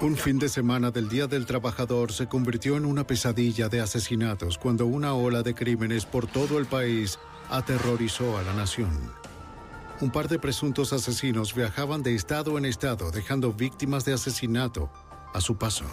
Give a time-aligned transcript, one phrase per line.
[0.00, 4.56] Un fin de semana del Día del Trabajador se convirtió en una pesadilla de asesinatos
[4.56, 7.18] cuando una ola de crímenes por todo el país
[7.50, 8.90] aterrorizó a la nación.
[10.00, 14.88] Un par de presuntos asesinos viajaban de estado en estado dejando víctimas de asesinato
[15.34, 15.84] a su paso.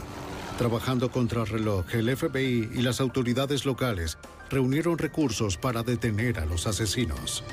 [0.60, 4.20] Trabajando contra reloj, el FBI y las autoridades locales
[4.52, 7.44] reunieron recursos para detener a los asesinos.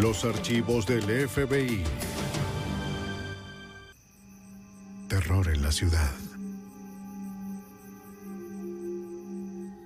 [0.00, 1.84] Los archivos del FBI.
[5.12, 6.10] Terror en la ciudad.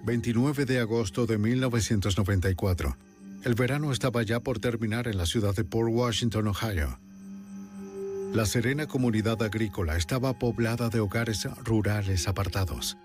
[0.05, 2.97] 29 de agosto de 1994.
[3.43, 7.01] El verano estaba ya por terminar en la ciudad de Port Washington, Ohio.
[8.35, 12.97] La serena comunidad agrícola estaba poblada de hogares rurales apartados.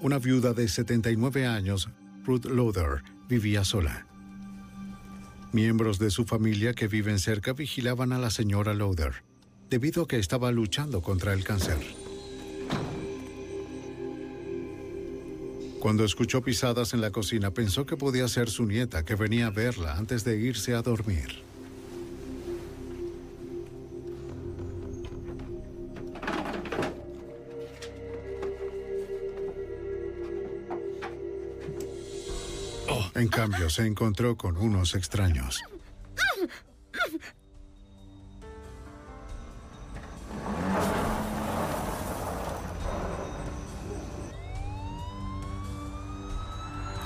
[0.00, 1.90] Una viuda de 79 años,
[2.24, 4.06] Ruth Loder, vivía sola.
[5.52, 9.24] Miembros de su familia que viven cerca vigilaban a la señora Loder,
[9.72, 11.78] debido a que estaba luchando contra el cáncer.
[15.80, 19.50] Cuando escuchó pisadas en la cocina, pensó que podía ser su nieta que venía a
[19.50, 21.40] verla antes de irse a dormir.
[33.14, 35.62] En cambio, se encontró con unos extraños.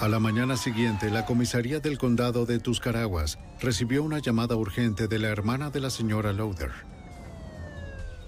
[0.06, 5.18] A la mañana siguiente, la comisaría del condado de Tuscaraguas recibió una llamada urgente de
[5.18, 6.70] la hermana de la señora Loader.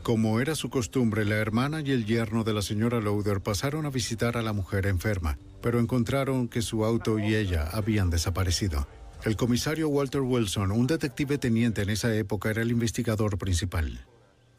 [0.02, 3.90] Como era su costumbre, la hermana y el yerno de la señora Loader pasaron a
[3.90, 8.88] visitar a la mujer enferma, pero encontraron que su auto y ella habían desaparecido.
[9.22, 14.04] El comisario Walter Wilson, un detective teniente en esa época, era el investigador principal.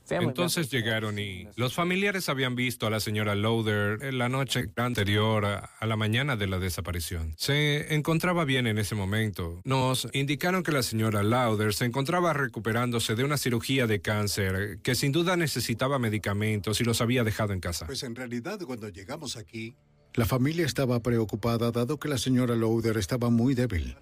[0.10, 5.46] Entonces llegaron y los familiares habían visto a la señora Loader en la noche anterior
[5.46, 7.34] a, la mañana de la desaparición.
[7.38, 9.62] Se encontraba bien en ese momento.
[9.64, 14.96] Nos indicaron que la señora Lauder se encontraba recuperándose de una cirugía de cáncer que
[14.96, 17.86] sin duda necesitaba medicamentos y los había dejado en casa.
[17.86, 19.76] Pues en realidad cuando llegamos aquí...
[20.16, 23.96] La familia estaba preocupada dado que la señora Loader estaba muy débil.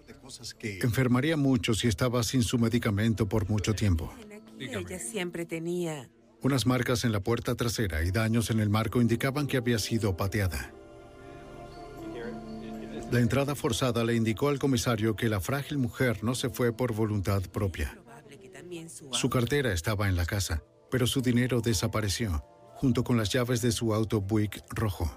[0.82, 4.14] Enfermaría mucho si estaba sin su medicamento por mucho tiempo.
[4.60, 6.10] Ella siempre tenía.
[6.42, 10.16] Unas marcas en la puerta trasera y daños en el marco indicaban que había sido
[10.16, 10.72] pateada.
[13.12, 16.94] La entrada forzada le indicó al comisario que la frágil mujer no se fue por
[16.94, 17.98] voluntad propia.
[19.12, 22.44] Su cartera estaba en la casa, pero su dinero desapareció,
[22.76, 25.10] junto con las llaves de su auto Buick rojo.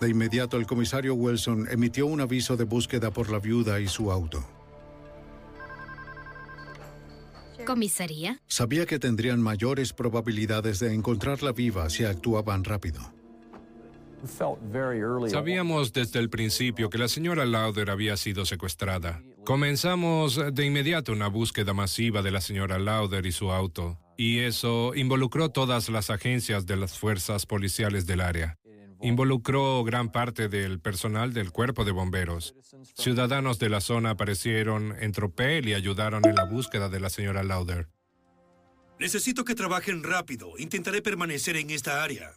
[0.00, 4.12] De inmediato, el comisario Wilson emitió un aviso de búsqueda por la viuda y su
[4.12, 4.46] auto.
[7.66, 8.40] ¿Comisaría?
[8.46, 13.00] Sabía que tendrían mayores probabilidades de encontrarla viva si actuaban rápido.
[15.28, 19.22] Sabíamos desde el principio que la señora Lauder había sido secuestrada.
[19.44, 24.94] Comenzamos de inmediato una búsqueda masiva de la señora Lauder y su auto, y eso
[24.94, 28.58] involucró todas las agencias de las fuerzas policiales del área.
[29.02, 32.54] Involucró gran parte del personal del cuerpo de bomberos.
[32.94, 37.42] Ciudadanos de la zona aparecieron en tropel y ayudaron en la búsqueda de la señora
[37.42, 37.88] Lauder.
[38.98, 40.52] Necesito que trabajen rápido.
[40.58, 42.32] Intentaré permanecer en esta área.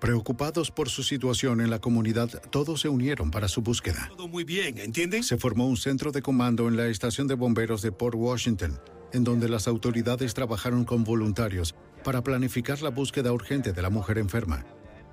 [0.00, 4.08] Preocupados por su situación en la comunidad, todos se unieron para su búsqueda.
[4.10, 5.22] Todo muy bien, ¿entienden?
[5.22, 8.78] Se formó un centro de comando en la estación de bomberos de Port Washington,
[9.14, 11.74] en donde las autoridades trabajaron con voluntarios
[12.04, 14.66] para planificar la búsqueda urgente de la mujer enferma.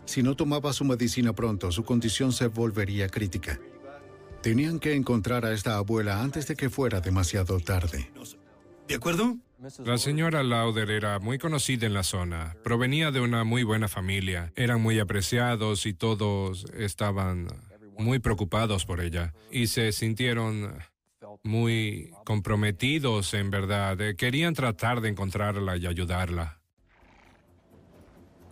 [0.05, 3.59] Si no tomaba su medicina pronto, su condición se volvería crítica.
[4.41, 8.11] Tenían que encontrar a esta abuela antes de que fuera demasiado tarde.
[8.87, 9.37] ¿De acuerdo?
[9.85, 12.57] La señora Lauder era muy conocida en la zona.
[12.63, 14.51] Provenía de una muy buena familia.
[14.57, 17.47] Eran muy apreciados y todos estaban
[17.97, 19.33] muy preocupados por ella.
[19.49, 20.77] Y se sintieron
[21.43, 23.97] muy comprometidos, en verdad.
[24.17, 26.59] Querían tratar de encontrarla y ayudarla.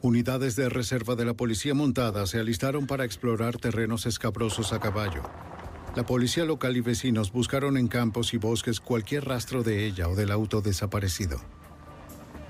[0.04, 5.22] Unidades de reserva de la policía montada se alistaron para explorar terrenos escabrosos a caballo.
[5.96, 10.16] La policía local y vecinos buscaron en campos y bosques cualquier rastro de ella o
[10.16, 11.40] del auto desaparecido.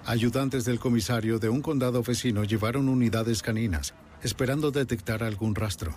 [0.06, 5.94] Ayudantes del comisario de un condado vecino llevaron unidades caninas, esperando detectar algún rastro.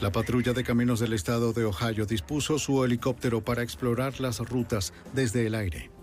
[0.00, 4.92] La patrulla de caminos del estado de Ohio dispuso su helicóptero para explorar las rutas
[5.14, 5.93] desde el aire.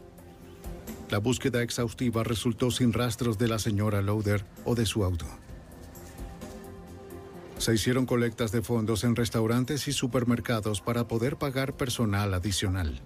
[1.12, 5.26] La búsqueda exhaustiva resultó sin rastros de la señora Lauder o de su auto.
[7.58, 13.02] Se hicieron colectas de fondos en restaurantes y supermercados para poder pagar personal adicional.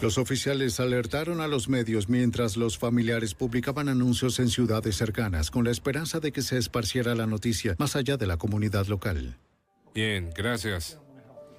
[0.00, 5.64] Los oficiales alertaron a los medios mientras los familiares publicaban anuncios en ciudades cercanas con
[5.64, 9.36] la esperanza de que se esparciera la noticia más allá de la comunidad local.
[9.94, 11.00] Bien, gracias.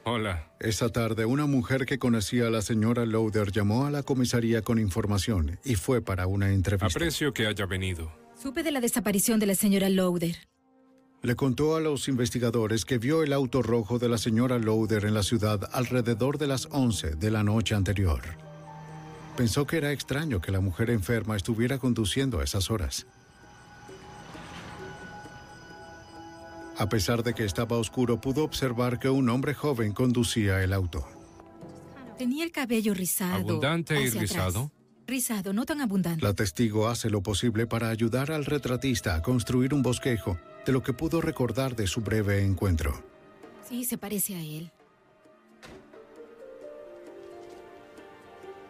[0.10, 0.54] Hola.
[0.62, 4.80] Esa tarde, una mujer que conocía a la señora Lauder llamó a la comisaría con
[4.80, 6.88] información y fue para una entrevista.
[6.88, 8.10] Aprecio que haya venido.
[8.42, 10.38] Supe de la desaparición de la señora Lauder.
[11.24, 15.14] Le contó a los investigadores que vio el auto rojo de la señora Lauder en
[15.14, 18.22] la ciudad alrededor de las 11 de la noche anterior.
[19.36, 23.08] Pensó que era extraño que la mujer enferma estuviera conduciendo a esas horas.
[26.78, 31.08] A pesar de que estaba oscuro, pudo observar que un hombre joven conducía el auto.
[32.18, 33.36] Tenía el cabello rizado.
[33.36, 34.22] ¿Abundante y atrás.
[34.22, 34.72] rizado?
[35.08, 36.24] Rizado, no tan abundante.
[36.24, 40.84] La testigo hace lo posible para ayudar al retratista a construir un bosquejo de lo
[40.84, 43.04] que pudo recordar de su breve encuentro.
[43.68, 44.72] Sí, se parece a él.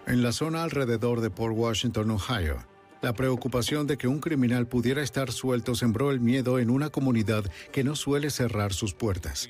[0.06, 2.60] En la zona alrededor de Port Washington, Ohio,
[3.02, 7.46] la preocupación de que un criminal pudiera estar suelto sembró el miedo en una comunidad
[7.72, 9.50] que no suele cerrar sus puertas.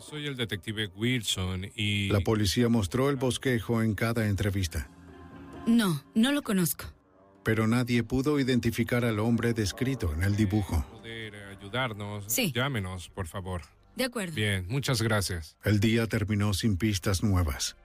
[0.00, 2.08] Soy el detective Wilson y...
[2.10, 4.88] La policía mostró el bosquejo en cada entrevista,
[5.66, 6.84] No, no lo conozco.
[7.42, 10.84] pero nadie pudo identificar al hombre descrito en el dibujo.
[10.92, 12.24] Poder ayudarnos.
[12.28, 12.52] Sí.
[12.54, 13.62] Llámenos, por favor.
[13.96, 14.34] De acuerdo.
[14.34, 15.56] Bien, muchas gracias.
[15.64, 17.76] El día terminó sin pistas nuevas.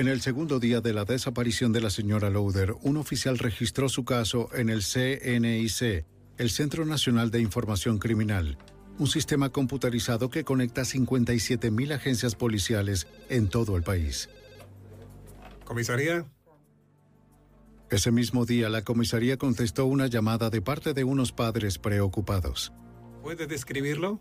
[0.00, 4.06] En el segundo día de la desaparición de la señora Lauder, un oficial registró su
[4.06, 6.06] caso en el CNIC,
[6.38, 8.56] el Centro Nacional de Información Criminal,
[8.98, 14.30] un sistema computarizado que conecta 57.000 agencias policiales en todo el país.
[15.66, 16.24] ¿Comisaría?
[17.90, 22.72] Ese mismo día, la comisaría contestó una llamada de parte de unos padres preocupados.
[23.22, 24.18] ¿Puede describirlo?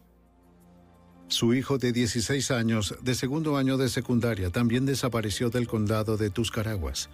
[1.30, 6.32] Su hijo de 16 años, de segundo año de secundaria, también desapareció del condado de
[6.32, 7.10] Tuscaraguas.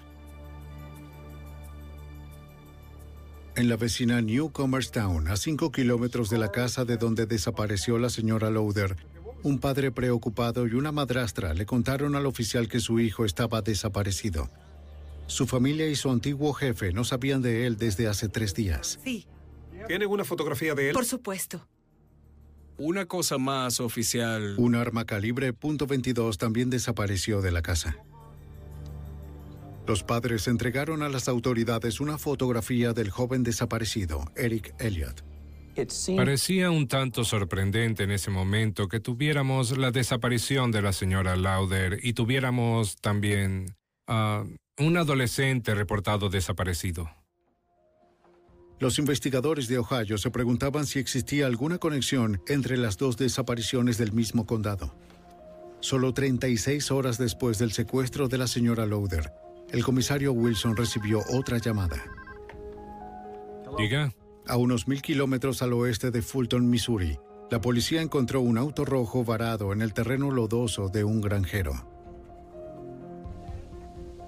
[3.58, 8.50] En la vecina Newcomerstown, a 5 kilómetros de la casa de donde desapareció la señora
[8.50, 8.96] Lauder,
[9.44, 14.50] un padre preocupado y una madrastra le contaron al oficial que su hijo estaba desaparecido.
[15.28, 19.00] Su familia y su antiguo jefe no sabían de él desde hace tres días.
[19.04, 19.28] Sí,
[19.88, 20.94] ¿Tienen una fotografía de él?
[20.94, 21.68] por supuesto.
[22.78, 24.56] Una cosa más, oficial.
[24.58, 27.98] Un arma calibre .22 también desapareció de la casa.
[29.88, 35.24] Los padres entregaron a las autoridades una fotografía del joven desaparecido, Eric Elliott.
[36.16, 42.00] Parecía un tanto sorprendente en ese momento que tuviéramos la desaparición de la señora Lauder
[42.02, 43.76] y tuviéramos también
[44.08, 44.46] a
[44.78, 47.10] un adolescente reportado desaparecido.
[48.80, 54.12] Los investigadores de Ohio se preguntaban si existía alguna conexión entre las dos desapariciones del
[54.12, 54.94] mismo condado.
[55.80, 59.32] Solo 36 horas después del secuestro de la señora Lauder,
[59.72, 62.04] el comisario Wilson recibió otra llamada.
[63.78, 64.14] Diga,
[64.48, 67.18] A unos mil kilómetros al oeste de Fulton, Missouri,
[67.50, 71.74] la policía encontró un auto rojo varado en el terreno lodoso de un granjero.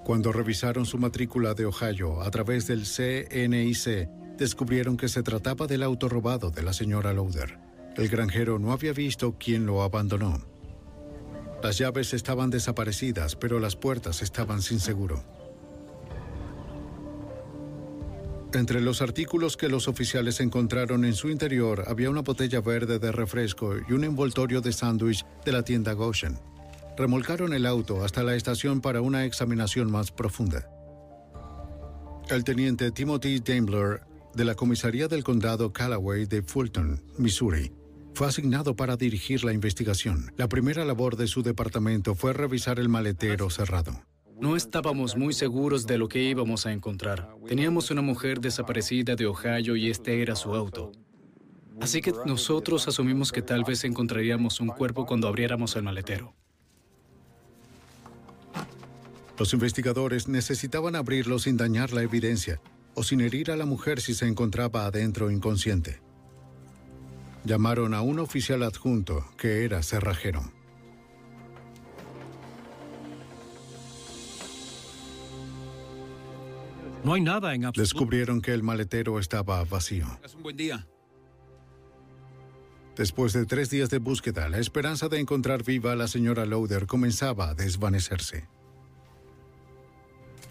[0.06, 5.84] Cuando revisaron su matrícula de Ohio a través del CNIC, descubrieron que se trataba del
[5.84, 7.58] auto robado de la señora Lauder.
[7.96, 10.40] El granjero no había visto quién lo abandonó.
[11.64, 15.24] Las llaves estaban desaparecidas, pero las puertas estaban sin seguro.
[18.54, 23.12] Entre los artículos que los oficiales encontraron en su interior había una botella verde de
[23.12, 26.40] refresco y un envoltorio de sándwich de la tienda Goshen.
[26.96, 30.70] Remolcaron el auto hasta la estación para una examinación más profunda.
[32.30, 34.02] El teniente Timothy Daimler
[34.38, 37.72] de la comisaría del condado Callaway de Fulton, Missouri,
[38.14, 40.32] fue asignado para dirigir la investigación.
[40.38, 44.00] La primera labor de su departamento fue revisar el maletero cerrado.
[44.40, 47.36] No estábamos muy seguros de lo que íbamos a encontrar.
[47.48, 50.92] Teníamos una mujer desaparecida de Ohio y este era su auto.
[51.82, 56.36] Así que nosotros asumimos que tal vez encontraríamos un cuerpo cuando abriéramos el maletero.
[59.40, 62.62] Los investigadores necesitaban abrirlo sin dañar la evidencia
[62.98, 66.02] o sin herir a la mujer si se encontraba adentro inconsciente.
[67.46, 70.42] Llamaron a un oficial adjunto que era cerrajero.
[77.04, 77.82] No hay nada en absoluto.
[77.88, 80.08] Descubrieron que el maletero estaba vacío.
[80.26, 80.88] Es un buen día.
[82.96, 86.88] Después de tres días de búsqueda, la esperanza de encontrar viva a la señora Lauder
[86.88, 88.48] comenzaba a desvanecerse.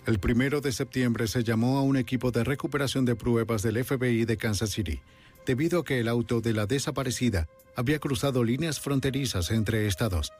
[0.06, 4.24] El primero de septiembre se llamó a un equipo de recuperación de pruebas del FBI
[4.24, 5.00] de Kansas City,
[5.44, 10.32] debido a que el auto de la desaparecida había cruzado líneas fronterizas entre estados.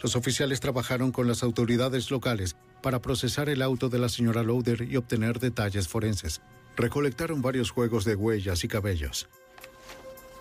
[0.00, 4.82] Los oficiales trabajaron con las autoridades locales para procesar el auto de la señora Lauder
[4.82, 6.40] y obtener detalles forenses.
[6.76, 9.28] Recolectaron varios juegos de huellas y cabellos.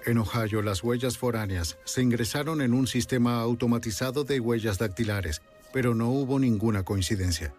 [0.05, 5.41] En Ohio, las huellas foráneas se ingresaron en un sistema automatizado de huellas dactilares,
[5.73, 7.55] pero no hubo ninguna coincidencia.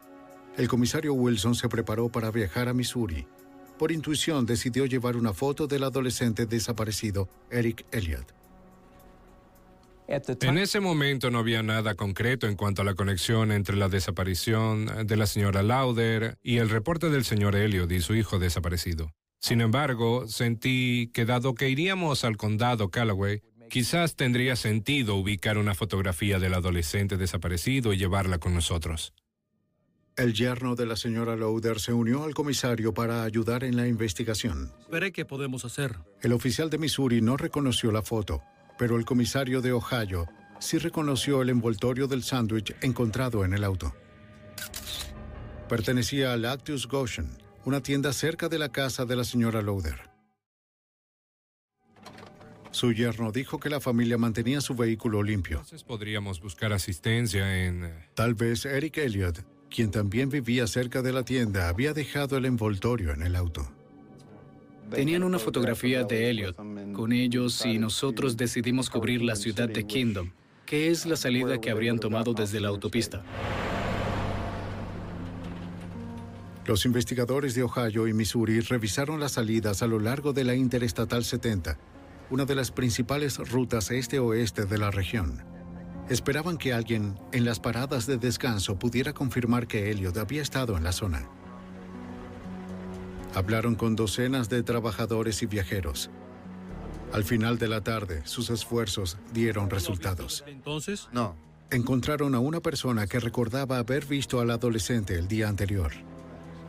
[0.59, 3.25] El comisario Wilson se preparó para viajar a Missouri.
[3.79, 8.35] Por intuición decidió llevar una foto del adolescente desaparecido, Eric Elliott.
[10.09, 15.07] En ese momento no había nada concreto en cuanto a la conexión entre la desaparición
[15.07, 19.13] de la señora Lauder y el reporte del señor Elliot y su hijo desaparecido.
[19.39, 25.75] Sin embargo, sentí que dado que iríamos al condado Callaway, quizás tendría sentido ubicar una
[25.75, 29.13] fotografía del adolescente desaparecido y llevarla con nosotros.
[30.19, 34.73] El yerno de la señora Lauder se unió al comisario para ayudar en la investigación.
[34.91, 35.97] Veré qué podemos hacer.
[36.21, 38.43] El oficial de Missouri no reconoció la foto,
[38.77, 40.27] pero el comisario de Ohio
[40.59, 43.95] sí reconoció el envoltorio del sándwich encontrado en el auto.
[45.69, 50.11] Pertenecía a Lactus Goshen, una tienda cerca de la casa de la señora Lauder.
[52.73, 55.59] Su yerno dijo que la familia mantenía su vehículo limpio.
[55.59, 57.85] Entonces podríamos buscar asistencia en...
[57.85, 62.45] eh, Tal vez Eric Elliott, quien también vivía cerca de la tienda, había dejado el
[62.45, 63.71] envoltorio en el auto.
[64.91, 66.57] Tenían una fotografía de Elliot
[66.95, 70.31] con ellos y nosotros decidimos cubrir la ciudad de Kingdom,
[70.65, 73.23] que es la salida que habrían tomado desde la autopista.
[76.67, 81.25] Los investigadores de Ohio y Missouri revisaron las salidas a lo largo de la Interestatal
[81.25, 81.79] 70,
[82.31, 85.43] una de las principales rutas este-oeste de la región.
[86.09, 90.85] Esperaban que alguien en las paradas de descanso pudiera confirmar que Elliot había estado en
[90.85, 91.29] la zona.
[93.35, 96.11] Hablaron con docenas de trabajadores y viajeros.
[97.13, 100.45] Al final de la tarde, sus esfuerzos dieron resultados.
[100.47, 101.37] Entonces, No.
[101.71, 105.93] Encontraron a una persona que recordaba haber visto al adolescente el día anterior.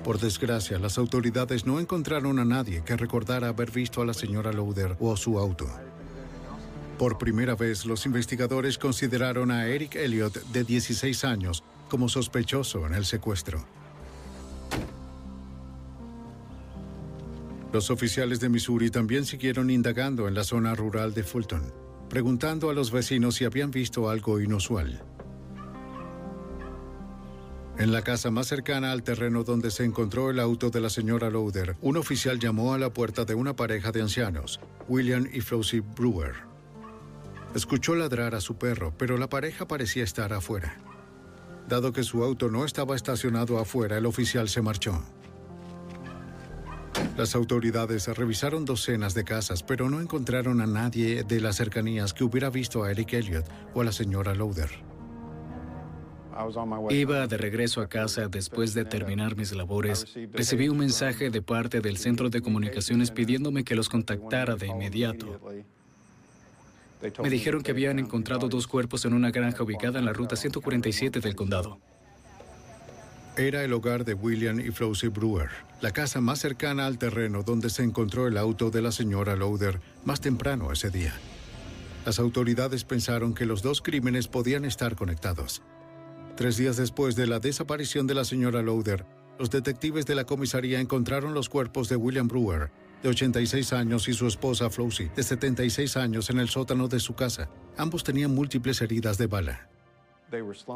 [0.04, 4.52] Por desgracia, las autoridades no encontraron a nadie que recordara haber visto a la señora
[4.52, 5.68] Lauder o su auto.
[7.00, 12.94] Por primera vez, los investigadores consideraron a Eric Elliott, de 16 años, como sospechoso en
[12.94, 13.66] el secuestro.
[17.72, 21.72] Los oficiales de Missouri también siguieron indagando en la zona rural de Fulton,
[22.10, 25.02] preguntando a los vecinos si habían visto algo inusual.
[27.78, 31.30] En la casa más cercana al terreno donde se encontró el auto de la señora
[31.30, 35.80] Lauder, un oficial llamó a la puerta de una pareja de ancianos, William y Flossie
[35.80, 36.49] Brewer.
[37.56, 40.78] Escuchó ladrar a su perro, pero la pareja parecía estar afuera.
[41.68, 45.02] Dado que su auto no estaba estacionado afuera, el oficial se marchó.
[47.18, 52.24] Las autoridades revisaron docenas de casas, pero no encontraron a nadie de las cercanías que
[52.24, 54.70] hubiera visto a Eric Elliott o a la señora Lauder.
[56.90, 60.16] Iba de regreso a casa después de terminar mis labores.
[60.32, 65.40] Recibí un mensaje de parte del centro de comunicaciones pidiéndome que los contactara de inmediato.
[67.22, 71.20] Me dijeron que habían encontrado dos cuerpos en una granja ubicada en la ruta 147
[71.22, 71.80] del condado.
[73.38, 77.70] Era el hogar de William y Flossie Brewer, la casa más cercana al terreno donde
[77.70, 81.14] se encontró el auto de la señora Lauder más temprano ese día.
[82.06, 85.62] Las autoridades pensaron que los dos crímenes podían estar conectados.
[86.36, 89.06] Tres días después de la desaparición de la señora Lauder,
[89.38, 94.14] los detectives de la comisaría encontraron los cuerpos de William Brewer, de 86 años, y
[94.14, 97.50] su esposa Flossie, de 76 años, en el sótano de su casa.
[97.78, 99.70] Ambos tenían múltiples heridas de bala.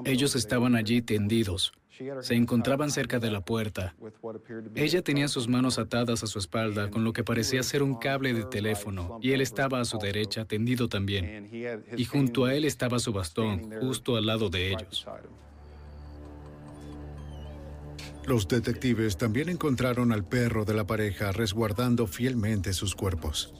[0.05, 1.73] Ellos estaban allí tendidos.
[2.21, 3.95] Se encontraban cerca de la puerta.
[4.73, 8.33] Ella tenía sus manos atadas a su espalda con lo que parecía ser un cable
[8.33, 11.49] de teléfono y él estaba a su derecha tendido también.
[11.95, 15.05] Y junto a él estaba su bastón, justo al lado de ellos.
[18.25, 23.53] Los detectives también encontraron al perro de la pareja resguardando fielmente sus cuerpos.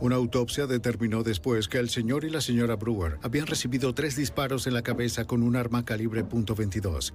[0.00, 4.66] Una autopsia determinó después que el señor y la señora Brewer habían recibido tres disparos
[4.66, 7.12] en la cabeza con un arma calibre .22,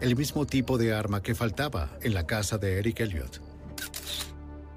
[0.00, 3.42] el mismo tipo de arma que faltaba en la casa de Eric Elliott.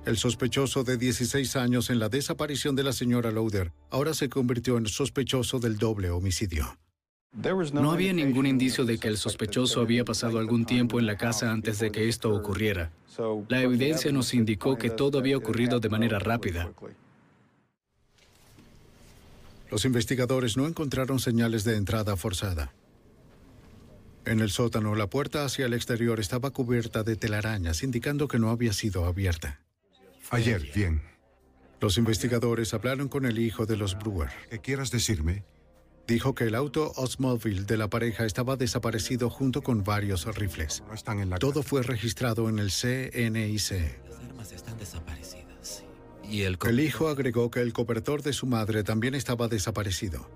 [0.06, 4.78] El sospechoso de 16 años en la desaparición de la señora Lauder ahora se convirtió
[4.78, 6.78] en sospechoso del doble homicidio.
[7.34, 11.52] No había ningún indicio de que el sospechoso había pasado algún tiempo en la casa
[11.52, 12.92] antes de que esto ocurriera.
[13.48, 16.72] La evidencia nos indicó que todo había ocurrido de manera rápida.
[19.70, 22.74] Los investigadores no encontraron señales de entrada forzada.
[24.26, 28.50] En el sótano, la puerta hacia el exterior estaba cubierta de telarañas, indicando que no
[28.50, 29.62] había sido abierta.
[30.32, 31.02] Ayer, bien.
[31.80, 34.30] Los investigadores hablaron con el hijo de los Brewer.
[34.50, 35.44] ¿Qué quieras decirme?
[36.08, 40.82] Dijo que el auto Oldsmobile de la pareja estaba desaparecido junto con varios rifles.
[40.88, 43.72] No están en la Todo fue registrado en el CNIC.
[44.10, 45.84] Las armas están desaparecidas.
[46.30, 50.30] Y el, el hijo agregó que el cobertor de su madre también estaba desaparecido.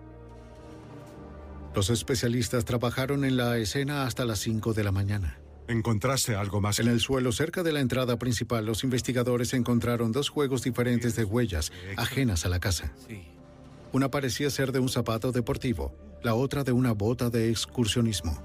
[1.73, 5.39] Los especialistas trabajaron en la escena hasta las 5 de la mañana.
[5.69, 6.79] ¿Encontraste algo más?
[6.79, 11.23] En el suelo cerca de la entrada principal, los investigadores encontraron dos juegos diferentes de
[11.23, 12.91] huellas ajenas a la casa.
[13.07, 13.23] Sí.
[13.93, 15.93] Una parecía ser de un zapato deportivo,
[16.24, 18.41] la otra de una bota de excursionismo.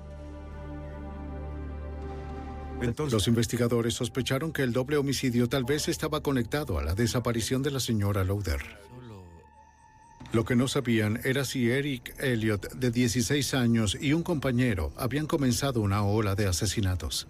[2.82, 7.62] Entonces, Los investigadores sospecharon que el doble homicidio tal vez estaba conectado a la desaparición
[7.62, 8.60] de la señora Lauder.
[10.32, 15.26] Lo que no sabían era si Eric Elliott, de 16 años, y un compañero habían
[15.26, 17.28] comenzado una ola de asesinatos.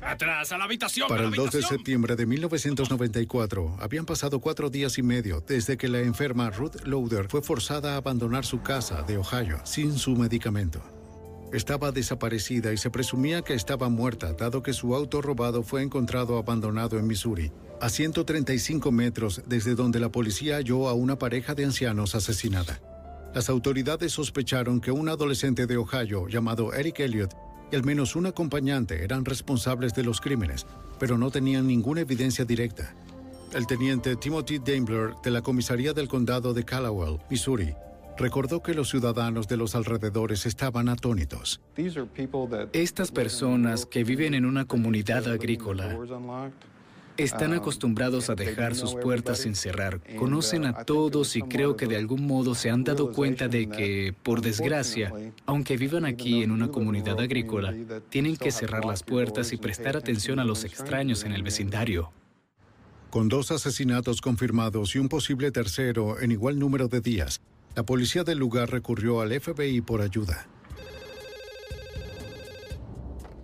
[0.00, 1.08] ¡Atrás, a la habitación!
[1.08, 5.76] Para el la 2 de septiembre de 1994, habían pasado cuatro días y medio desde
[5.76, 10.14] que la enferma Ruth Lauder fue forzada a abandonar su casa de Ohio sin su
[10.16, 10.80] medicamento.
[11.52, 16.36] Estaba desaparecida y se presumía que estaba muerta, dado que su auto robado fue encontrado
[16.36, 21.64] abandonado en Missouri, a 135 metros desde donde la policía halló a una pareja de
[21.64, 22.80] ancianos asesinada.
[23.34, 27.34] Las autoridades sospecharon que un adolescente de Ohio llamado Eric Elliott
[27.70, 30.66] y al menos un acompañante eran responsables de los crímenes,
[30.98, 32.94] pero no tenían ninguna evidencia directa.
[33.54, 37.74] El teniente Timothy Daimler de la comisaría del condado de Caldwell, Missouri,
[38.18, 41.60] recordó que los ciudadanos de los alrededores estaban atónitos.
[42.72, 45.96] Estas personas que viven en una comunidad agrícola
[47.18, 51.96] están acostumbrados a dejar sus puertas sin cerrar, conocen a todos y creo que de
[51.96, 55.12] algún modo se han dado cuenta de que, por desgracia,
[55.44, 57.74] aunque vivan aquí en una comunidad agrícola,
[58.08, 62.12] tienen que cerrar las puertas y prestar atención a los extraños en el vecindario.
[63.10, 67.40] Con dos asesinatos confirmados y un posible tercero en igual número de días,
[67.74, 70.46] la policía del lugar recurrió al FBI por ayuda.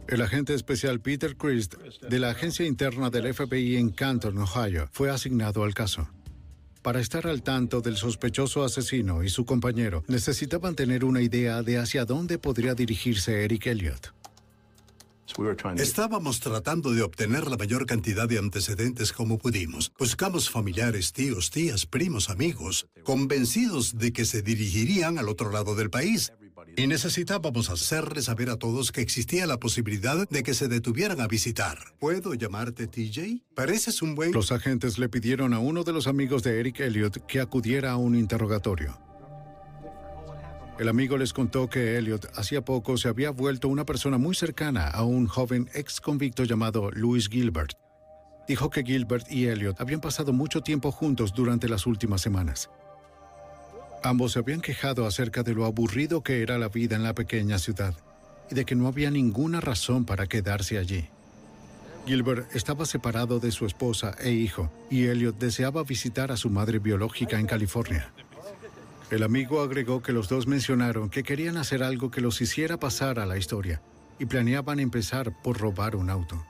[0.07, 5.11] El agente especial Peter Christ de la agencia interna del FBI en Canton, Ohio, fue
[5.11, 6.09] asignado al caso.
[6.83, 11.79] Para estar al tanto del sospechoso asesino y su compañero, necesitaban tener una idea de
[11.79, 14.13] hacia dónde podría dirigirse Eric Elliott.
[15.79, 19.91] Estábamos tratando de obtener la mayor cantidad de antecedentes como pudimos.
[19.99, 25.89] Buscamos familiares, tíos, tías, primos, amigos, convencidos de que se dirigirían al otro lado del
[25.89, 26.33] país.
[26.77, 31.29] Y necesitábamos hacerles saber a todos que existía la posibilidad de que se detuvieran a
[31.29, 31.79] visitar.
[31.99, 33.43] ¿Puedo llamarte TJ?
[33.55, 34.33] Pareces un buen...
[34.33, 37.97] Los agentes le pidieron a uno de los amigos de Eric Elliott que acudiera a
[37.97, 38.99] un interrogatorio.
[40.79, 44.89] El amigo les contó que Elliot hacía poco se había vuelto una persona muy cercana
[44.89, 47.75] a un joven ex convicto llamado Louis Gilbert.
[48.49, 52.71] Dijo que Gilbert y Elliot habían pasado mucho tiempo juntos durante las últimas semanas.
[54.05, 57.59] Ambos se habían quejado acerca de lo aburrido que era la vida en la pequeña
[57.59, 57.95] ciudad
[58.51, 61.09] y de que no había ninguna razón para quedarse allí.
[62.05, 66.81] Gilbert estaba separado de su esposa e hijo y Elliot deseaba visitar a su madre
[66.81, 68.13] biológica en California.
[69.11, 73.19] El amigo agregó que los dos mencionaron que querían hacer algo que los hiciera pasar
[73.19, 73.81] a la historia
[74.19, 76.45] y planeaban empezar por robar un auto.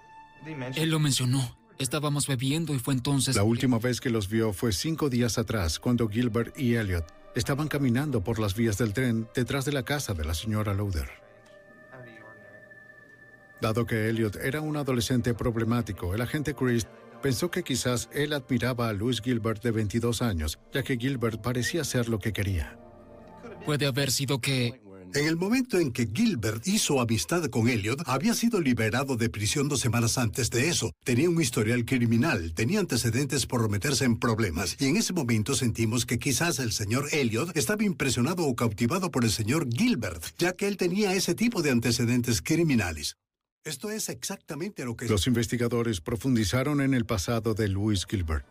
[0.74, 1.56] Él lo mencionó.
[1.78, 3.36] Estábamos bebiendo y fue entonces...
[3.36, 7.68] La última vez que los vio fue cinco días atrás, cuando Gilbert y Elliot estaban
[7.68, 11.08] caminando por las vías del tren detrás de la casa de la señora Lauder.
[13.60, 16.86] Dado que Elliot era un adolescente problemático, el agente Chris
[17.22, 21.82] pensó que quizás él admiraba a Louis Gilbert de 22 años, ya que Gilbert parecía
[21.84, 22.78] ser lo que quería.
[23.64, 24.82] Puede haber sido que
[25.14, 29.68] En el momento en que Gilbert hizo amistad con Elliot, había sido liberado de prisión
[29.68, 30.90] dos semanas antes de eso.
[31.04, 36.04] Tenía un historial criminal, tenía antecedentes por meterse en problemas, y en ese momento sentimos
[36.04, 40.66] que quizás el señor Elliot estaba impresionado o cautivado por el señor Gilbert, ya que
[40.66, 43.16] él tenía ese tipo de antecedentes criminales.
[43.62, 45.06] Esto es exactamente lo que...
[45.06, 48.44] Los investigadores profundizaron en el pasado de Louis Gilbert.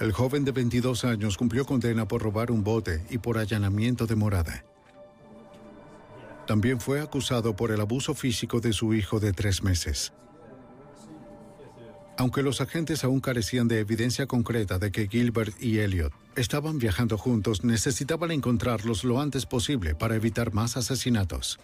[0.00, 4.16] El joven de 22 años cumplió condena por robar un bote y por allanamiento de
[4.16, 4.64] morada.
[6.46, 10.12] También fue acusado por el abuso físico de su hijo de tres meses.
[12.18, 17.16] Aunque los agentes aún carecían de evidencia concreta de que Gilbert y Elliot estaban viajando
[17.16, 21.58] juntos, necesitaban encontrarlos lo antes posible para evitar más asesinatos.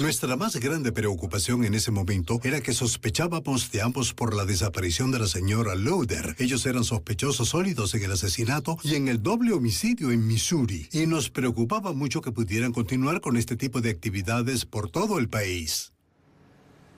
[0.00, 5.12] Nuestra más grande preocupación en ese momento era que sospechábamos de ambos por la desaparición
[5.12, 6.34] de la señora Lauder.
[6.40, 10.88] Ellos eran sospechosos sólidos en el asesinato y en el doble homicidio en Missouri.
[10.90, 15.28] Y nos preocupaba mucho que pudieran continuar con este tipo de actividades por todo el
[15.28, 15.92] país.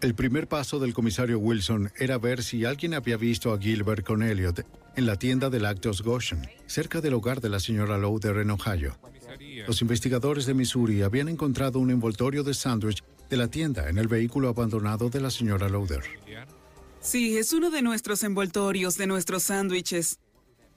[0.00, 4.22] El primer paso del comisario Wilson era ver si alguien había visto a Gilbert con
[4.22, 8.50] Elliot en la tienda de lácteos Goshen, cerca del hogar de la señora Lauder en
[8.50, 8.96] Ohio.
[9.66, 14.08] Los investigadores de Missouri habían encontrado un envoltorio de sándwich de la tienda en el
[14.08, 16.02] vehículo abandonado de la señora Lauder.
[17.00, 20.18] Sí, es uno de nuestros envoltorios, de nuestros sándwiches.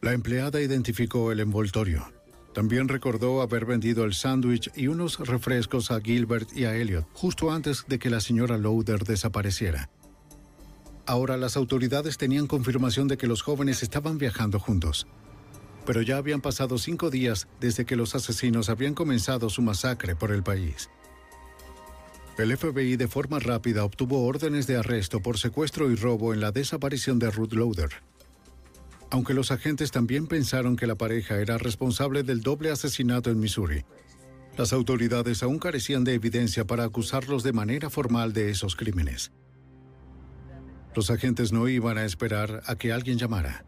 [0.01, 2.11] La empleada identificó el envoltorio.
[2.53, 7.51] También recordó haber vendido el sándwich y unos refrescos a Gilbert y a Elliot justo
[7.51, 9.89] antes de que la señora Lauder desapareciera.
[11.05, 15.07] Ahora las autoridades tenían confirmación de que los jóvenes estaban viajando juntos
[15.87, 20.31] pero ya habían pasado cinco días desde que los asesinos habían comenzado su masacre por
[20.33, 20.89] el país.
[22.37, 26.51] El FBI de forma rápida obtuvo órdenes de arresto por secuestro y robo en la
[26.51, 27.91] desaparición de Ruth Loader.
[29.11, 33.85] Aunque los agentes también pensaron que la pareja era responsable del doble asesinato en Missouri,
[34.57, 39.31] las autoridades aún carecían de evidencia para acusarlos de manera formal de esos crímenes.
[40.93, 43.63] Los agentes no iban a esperar a que alguien llamara.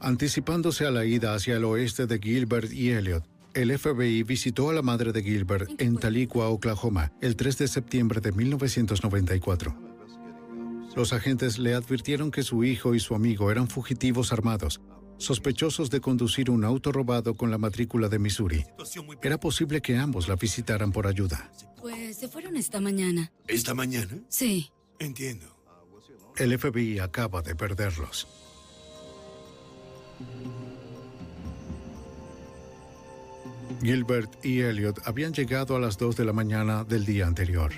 [0.00, 4.72] Anticipándose a la ida hacia el oeste de Gilbert y Elliot, el FBI visitó a
[4.72, 9.76] la madre de Gilbert en Tahlequah, Oklahoma, el 3 de septiembre de 1994.
[10.94, 14.80] Los agentes le advirtieron que su hijo y su amigo eran fugitivos armados,
[15.16, 18.64] sospechosos de conducir un auto robado con la matrícula de Missouri.
[19.22, 21.50] Era posible que ambos la visitaran por ayuda.
[21.80, 23.32] Pues se fueron esta mañana.
[23.48, 24.18] ¿Esta mañana?
[24.28, 24.70] Sí.
[25.00, 25.56] Entiendo.
[26.36, 28.28] El FBI acaba de perderlos.
[33.82, 37.70] Gilbert y Elliot habían llegado a las 2 de la mañana del día anterior.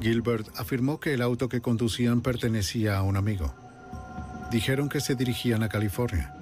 [0.00, 3.54] Gilbert afirmó que el auto que conducían pertenecía a un amigo.
[4.50, 6.34] Dijeron que se dirigían a California.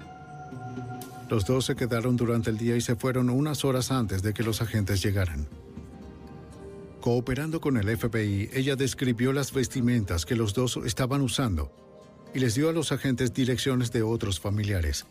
[1.29, 4.43] Los dos se quedaron durante el día y se fueron unas horas antes de que
[4.43, 5.47] los agentes llegaran.
[7.01, 11.84] Cooperando con el FBI, ella describió las vestimentas que los dos estaban usando
[12.35, 15.05] y les dio a los agentes direcciones de otros familiares.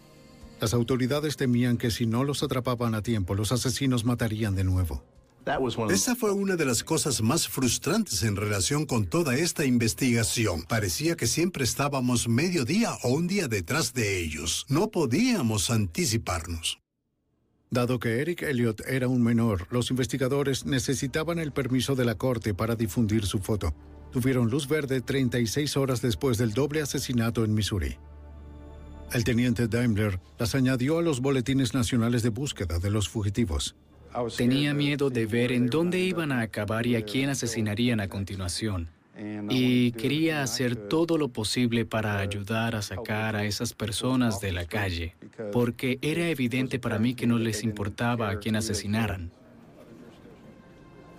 [0.60, 5.02] Las autoridades temían que si no los atrapaban a tiempo, los asesinos matarían de nuevo.
[5.90, 10.62] Esa fue una de las cosas más frustrantes en relación con toda esta investigación.
[10.62, 14.64] Parecía que siempre estábamos medio día o un día detrás de ellos.
[14.68, 16.80] No podíamos anticiparnos.
[17.70, 22.54] Dado que Eric Elliot era un menor, los investigadores necesitaban el permiso de la corte
[22.54, 23.74] para difundir su foto
[24.14, 27.96] tuvieron luz verde 36 horas después del doble asesinato en Missouri.
[29.12, 33.74] El teniente Daimler las añadió a los boletines nacionales de búsqueda de los fugitivos.
[34.36, 38.88] Tenía miedo de ver en dónde iban a acabar y a quién asesinarían a continuación.
[39.50, 44.64] Y quería hacer todo lo posible para ayudar a sacar a esas personas de la
[44.64, 45.16] calle,
[45.50, 49.32] porque era evidente para mí que no les importaba a quién asesinaran.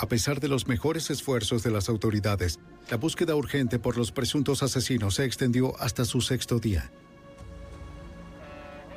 [0.06, 2.60] A pesar de los mejores esfuerzos de las autoridades,
[2.92, 6.92] la búsqueda urgente por los presuntos asesinos se extendió hasta su sexto día.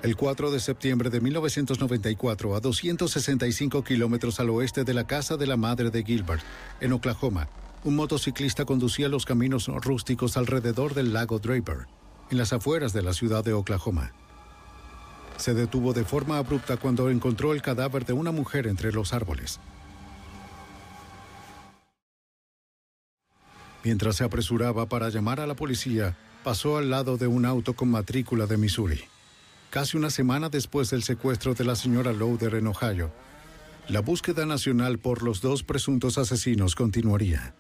[0.03, 5.47] El 4 de septiembre de 1994, a 265 kilómetros al oeste de la casa de
[5.47, 6.43] la madre de Gilbert,
[6.83, 7.49] en Oklahoma,
[7.85, 11.87] un motociclista conducía los caminos rústicos alrededor del lago Draper,
[12.31, 14.13] en las afueras de la ciudad de Oklahoma.
[15.39, 19.59] Se detuvo de forma abrupta cuando encontró el cadáver de una mujer entre los árboles.
[23.89, 27.91] Mientras se apresuraba para llamar a la policía, pasó al lado de un auto con
[27.91, 29.01] matrícula de Missouri.
[29.71, 33.11] Casi una semana después del secuestro de la señora Lauder en Ohio,
[33.89, 37.55] la búsqueda nacional por los dos presuntos asesinos continuaría.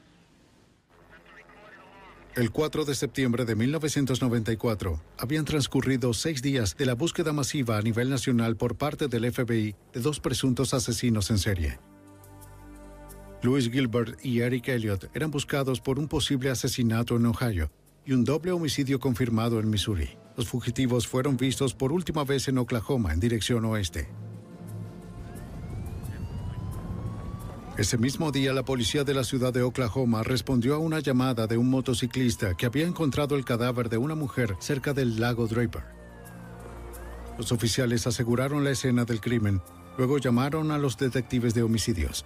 [2.34, 7.82] El 4 de septiembre de 1994, habían transcurrido seis días de la búsqueda masiva a
[7.82, 11.78] nivel nacional por parte del FBI de dos presuntos asesinos en serie.
[13.40, 17.70] Louis Gilbert y Eric Elliott eran buscados por un posible asesinato en Ohio
[18.04, 20.08] y un doble homicidio confirmado en Missouri.
[20.36, 24.08] Los fugitivos fueron vistos por última vez en Oklahoma en dirección oeste.
[27.76, 31.56] Ese mismo día, la policía de la ciudad de Oklahoma respondió a una llamada de
[31.56, 35.84] un motociclista que había encontrado el cadáver de una mujer cerca del lago Draper.
[37.36, 39.62] Los oficiales aseguraron la escena del crimen,
[39.96, 42.24] luego llamaron a los detectives de homicidios.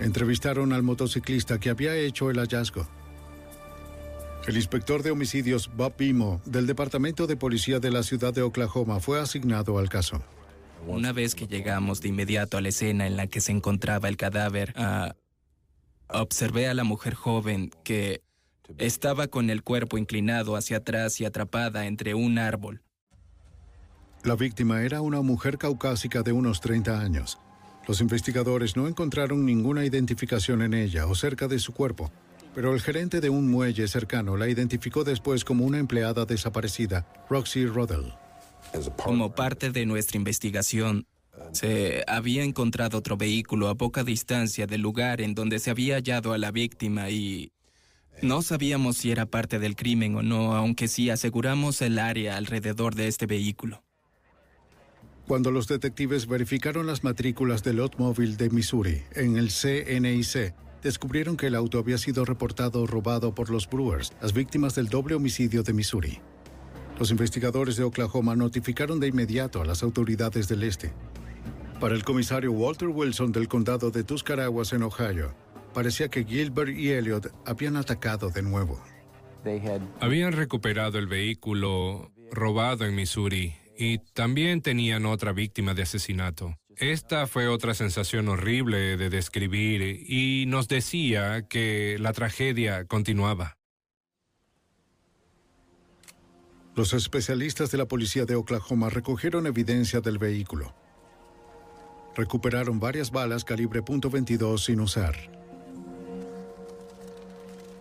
[0.00, 2.86] Entrevistaron al motociclista que había hecho el hallazgo.
[4.46, 9.00] El inspector de homicidios Bob Bimo del Departamento de Policía de la ciudad de Oklahoma
[9.00, 10.22] fue asignado al caso.
[10.86, 14.18] Una vez que llegamos de inmediato a la escena en la que se encontraba el
[14.18, 15.14] cadáver, ah,
[16.08, 18.22] observé a la mujer joven que
[18.76, 22.82] estaba con el cuerpo inclinado hacia atrás y atrapada entre un árbol.
[24.24, 27.38] La víctima era una mujer caucásica de unos 30 años.
[27.86, 32.10] Los investigadores no encontraron ninguna identificación en ella o cerca de su cuerpo,
[32.54, 37.66] pero el gerente de un muelle cercano la identificó después como una empleada desaparecida, Roxy
[37.66, 38.14] Roddell.
[39.04, 41.06] Como parte de nuestra investigación,
[41.52, 46.32] se había encontrado otro vehículo a poca distancia del lugar en donde se había hallado
[46.32, 47.52] a la víctima y
[48.22, 52.94] no sabíamos si era parte del crimen o no, aunque sí aseguramos el área alrededor
[52.94, 53.83] de este vehículo.
[55.26, 61.46] Cuando los detectives verificaron las matrículas del automóvil de Missouri en el CNIC, descubrieron que
[61.46, 65.72] el auto había sido reportado robado por los Brewers, las víctimas del doble homicidio de
[65.72, 66.20] Missouri.
[66.98, 70.92] Los investigadores de Oklahoma notificaron de inmediato a las autoridades del este.
[71.80, 75.34] Para el comisario Walter Wilson del condado de Tuscarawas en Ohio,
[75.72, 78.78] parecía que Gilbert y Elliot habían atacado de nuevo.
[80.00, 86.56] Habían recuperado el vehículo robado en Missouri y también tenían otra víctima de asesinato.
[86.76, 93.56] Esta fue otra sensación horrible de describir y nos decía que la tragedia continuaba.
[96.74, 100.74] Los especialistas de la policía de Oklahoma recogieron evidencia del vehículo.
[102.16, 105.14] Recuperaron varias balas calibre .22 sin usar.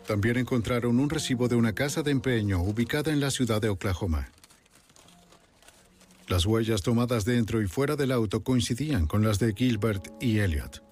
[0.06, 4.30] También encontraron un recibo de una casa de empeño ubicada en la ciudad de Oklahoma.
[6.28, 10.84] Las huellas tomadas dentro y fuera del auto coincidían con las de Gilbert y Elliot.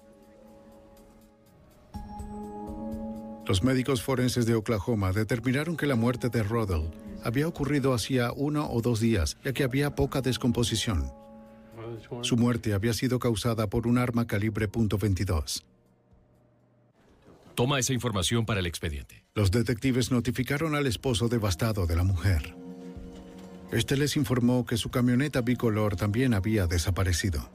[3.46, 6.90] Los médicos forenses de Oklahoma determinaron que la muerte de Roddell
[7.24, 11.12] había ocurrido hacía uno o dos días, ya que había poca descomposición.
[12.22, 15.62] Su muerte había sido causada por un arma calibre .22.
[17.54, 19.24] Toma esa información para el expediente.
[19.34, 22.61] Los detectives notificaron al esposo devastado de la mujer.
[23.72, 27.48] Este les informó que su camioneta bicolor también había desaparecido.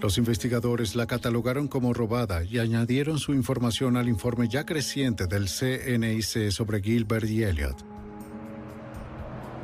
[0.00, 5.48] Los investigadores la catalogaron como robada y añadieron su información al informe ya creciente del
[5.48, 7.84] CNIC sobre Gilbert y Elliot.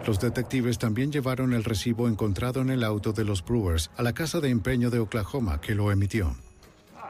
[0.07, 4.12] Los detectives también llevaron el recibo encontrado en el auto de los Brewers a la
[4.12, 6.37] casa de empeño de Oklahoma que lo emitió.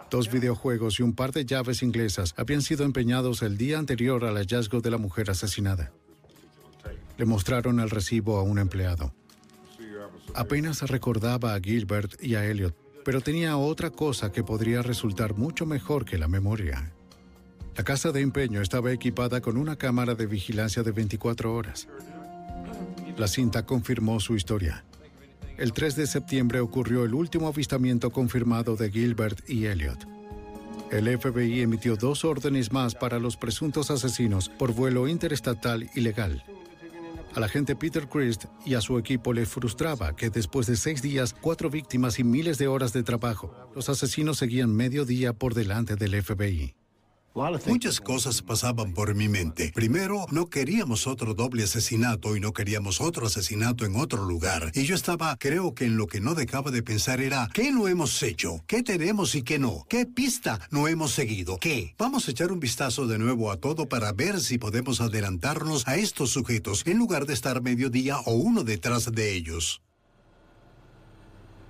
[0.08, 4.36] Dos videojuegos y un par de llaves inglesas habían sido empeñados el día anterior al
[4.36, 5.90] hallazgo de la mujer asesinada.
[7.16, 9.14] Le mostraron el recibo a un empleado.
[10.34, 12.74] Apenas recordaba a Gilbert y a Elliot,
[13.04, 16.92] pero tenía otra cosa que podría resultar mucho mejor que la memoria.
[17.76, 21.88] La casa de empeño estaba equipada con una cámara de vigilancia de 24 horas.
[23.16, 24.84] La cinta confirmó su historia.
[25.56, 30.06] El 3 de septiembre ocurrió el último avistamiento confirmado de Gilbert y Elliot.
[30.90, 36.44] El FBI emitió dos órdenes más para los presuntos asesinos por vuelo interestatal ilegal.
[37.34, 41.34] Al agente Peter Christ y a su equipo le frustraba que después de seis días,
[41.40, 45.96] cuatro víctimas y miles de horas de trabajo, los asesinos seguían medio día por delante
[45.96, 46.76] del FBI.
[47.66, 49.72] Muchas cosas pasaban por mi mente.
[49.74, 54.70] Primero, no queríamos otro doble asesinato y no queríamos otro asesinato en otro lugar.
[54.72, 57.88] Y yo estaba, creo que en lo que no dejaba de pensar era, ¿qué no
[57.88, 58.62] hemos hecho?
[58.68, 59.84] ¿Qué tenemos y qué no?
[59.88, 61.58] ¿Qué pista no hemos seguido?
[61.58, 61.96] ¿Qué?
[61.98, 65.96] Vamos a echar un vistazo de nuevo a todo para ver si podemos adelantarnos a
[65.96, 69.82] estos sujetos en lugar de estar mediodía o uno detrás de ellos.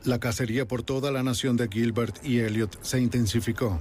[0.02, 3.80] La cacería por toda la nación de Gilbert y Elliot se intensificó.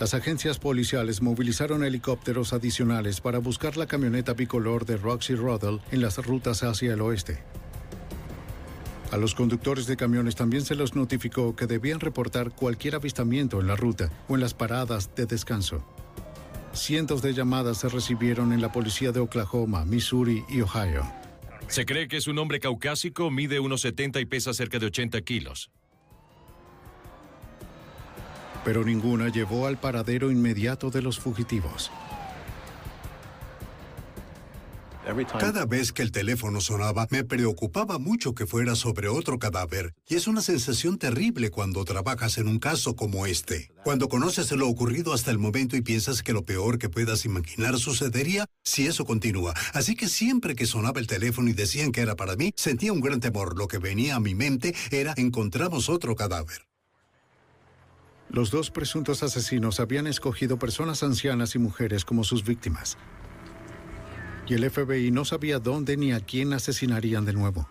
[0.00, 6.02] Las agencias policiales movilizaron helicópteros adicionales para buscar la camioneta bicolor de Roxy Roddell en
[6.02, 7.38] las rutas hacia el oeste.
[9.12, 13.68] A los conductores de camiones también se les notificó que debían reportar cualquier avistamiento en
[13.68, 15.84] la ruta o en las paradas de descanso.
[16.72, 21.04] Cientos de llamadas se recibieron en la policía de Oklahoma, Missouri y Ohio.
[21.68, 25.20] Se cree que es un hombre caucásico, mide unos 70 y pesa cerca de 80
[25.22, 25.70] kilos.
[28.64, 31.90] Pero ninguna llevó al paradero inmediato de los fugitivos.
[35.38, 39.94] Cada vez que el teléfono sonaba, me preocupaba mucho que fuera sobre otro cadáver.
[40.08, 43.70] Y es una sensación terrible cuando trabajas en un caso como este.
[43.84, 47.78] Cuando conoces lo ocurrido hasta el momento y piensas que lo peor que puedas imaginar
[47.78, 49.52] sucedería si eso continúa.
[49.74, 53.02] Así que siempre que sonaba el teléfono y decían que era para mí, sentía un
[53.02, 53.58] gran temor.
[53.58, 56.62] Lo que venía a mi mente era encontramos otro cadáver.
[58.34, 62.98] Los dos presuntos asesinos habían escogido personas ancianas y mujeres como sus víctimas
[64.48, 67.68] y el FBI no sabía dónde ni a quién asesinarían de nuevo.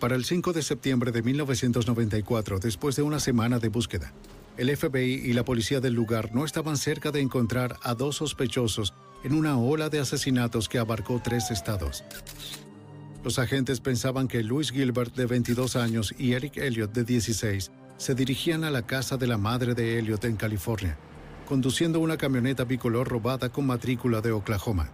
[0.00, 4.12] Para el 5 de septiembre de 1994, después de una semana de búsqueda,
[4.56, 8.92] el FBI y la policía del lugar no estaban cerca de encontrar a dos sospechosos
[9.22, 12.04] en una ola de asesinatos que abarcó tres estados.
[13.24, 18.14] Los agentes pensaban que Louis Gilbert, de 22 años, y Eric Elliott, de 16, se
[18.14, 20.98] dirigían a la casa de la madre de Elliott en California
[21.44, 24.90] conduciendo una camioneta bicolor robada con matrícula de Oklahoma.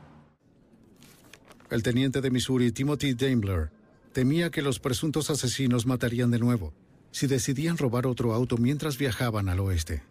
[1.71, 3.71] El teniente de Missouri, Timothy Daimler,
[4.13, 6.73] temía que los presuntos asesinos matarían de nuevo
[7.13, 10.03] si decidían robar otro auto mientras viajaban al oeste.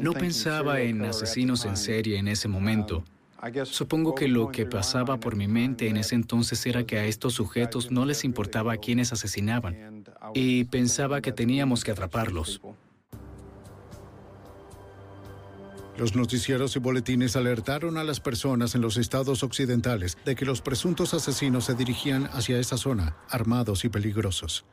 [0.00, 3.04] No pensaba en asesinos en serie en ese momento.
[3.64, 7.34] Supongo que lo que pasaba por mi mente en ese entonces era que a estos
[7.34, 12.60] sujetos no les importaba a quiénes asesinaban y pensaba que teníamos que atraparlos.
[15.96, 20.60] Los noticieros y boletines alertaron a las personas en los estados occidentales de que los
[20.60, 24.64] presuntos asesinos se dirigían hacia esa zona, armados y peligrosos.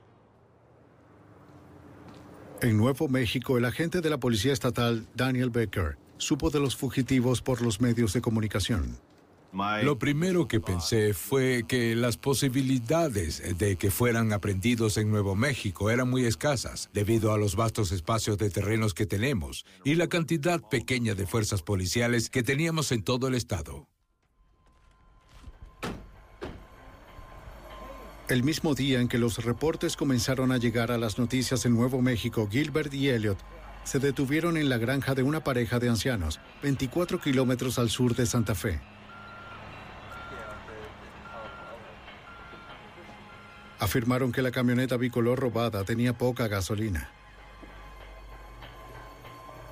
[2.61, 7.41] En Nuevo México, el agente de la Policía Estatal, Daniel Becker, supo de los fugitivos
[7.41, 8.97] por los medios de comunicación.
[9.83, 15.89] Lo primero que pensé fue que las posibilidades de que fueran aprendidos en Nuevo México
[15.89, 20.61] eran muy escasas debido a los vastos espacios de terrenos que tenemos y la cantidad
[20.61, 23.87] pequeña de fuerzas policiales que teníamos en todo el estado.
[28.27, 32.01] El mismo día en que los reportes comenzaron a llegar a las noticias en Nuevo
[32.01, 33.37] México, Gilbert y Elliot
[33.85, 38.25] se detuvieron en la granja de una pareja de ancianos, 24 kilómetros al sur de
[38.25, 38.81] Santa Fe.
[43.85, 47.11] afirmaron que la camioneta bicolor robada tenía poca gasolina.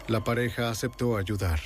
[0.07, 1.59] La pareja aceptó ayudar.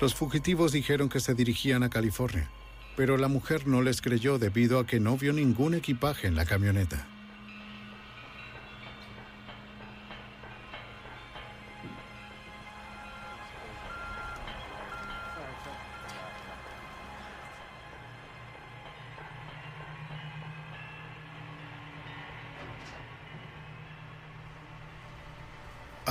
[0.00, 2.50] Los fugitivos dijeron que se dirigían a California,
[2.96, 6.44] pero la mujer no les creyó debido a que no vio ningún equipaje en la
[6.44, 7.06] camioneta.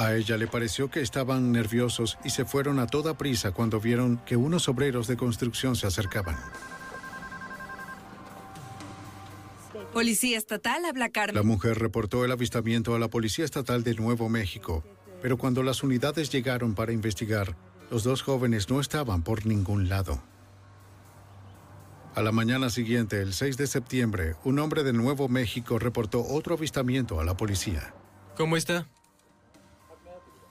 [0.03, 4.17] A ella le pareció que estaban nerviosos y se fueron a toda prisa cuando vieron
[4.25, 6.35] que unos obreros de construcción se acercaban.
[9.93, 11.35] Policía Estatal habla Carmen.
[11.35, 14.83] La mujer reportó el avistamiento a la Policía Estatal de Nuevo México,
[15.21, 17.55] pero cuando las unidades llegaron para investigar,
[17.89, 20.21] los dos jóvenes no estaban por ningún lado.
[22.13, 26.55] A la mañana siguiente, el 6 de septiembre, un hombre de Nuevo México reportó otro
[26.55, 27.93] avistamiento a la policía.
[28.35, 28.85] ¿Cómo está?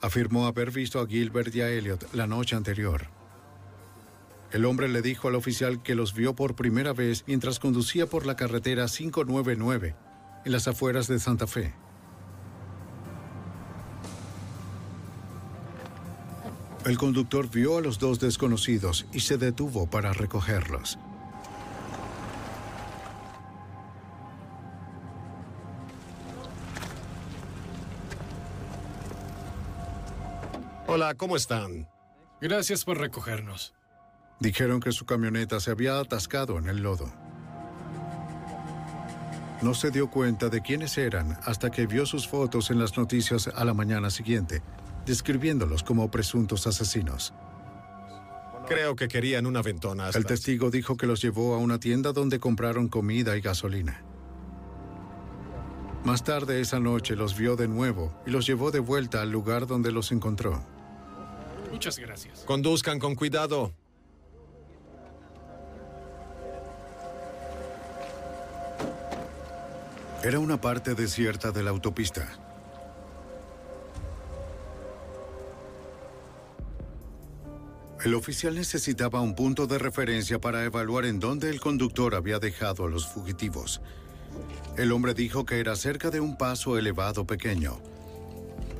[0.03, 3.07] Afirmó haber visto a Gilbert y a Elliot la noche anterior.
[4.51, 8.25] El hombre le dijo al oficial que los vio por primera vez mientras conducía por
[8.25, 9.95] la carretera 599
[10.45, 11.73] en las afueras de Santa Fe.
[16.85, 20.99] El conductor vio a los dos desconocidos y se detuvo para recogerlos.
[30.95, 31.89] Hola, ¿cómo están?
[32.39, 33.73] Gracias por recogernos.
[34.39, 37.11] Dijeron que su camioneta se había atascado en el lodo.
[39.63, 43.47] No se dio cuenta de quiénes eran hasta que vio sus fotos en las noticias
[43.47, 44.61] a la mañana siguiente,
[45.03, 47.33] describiéndolos como presuntos asesinos.
[48.67, 50.09] Creo que querían una ventona.
[50.09, 54.03] El testigo dijo que los llevó a una tienda donde compraron comida y gasolina.
[56.03, 59.65] Más tarde esa noche los vio de nuevo y los llevó de vuelta al lugar
[59.65, 60.63] donde los encontró.
[61.73, 62.41] Muchas gracias.
[62.41, 63.73] Conduzcan con cuidado.
[70.23, 72.29] Era una parte desierta de la autopista.
[78.05, 82.85] El oficial necesitaba un punto de referencia para evaluar en dónde el conductor había dejado
[82.85, 83.81] a los fugitivos.
[84.77, 87.79] El hombre dijo que era cerca de un paso elevado pequeño,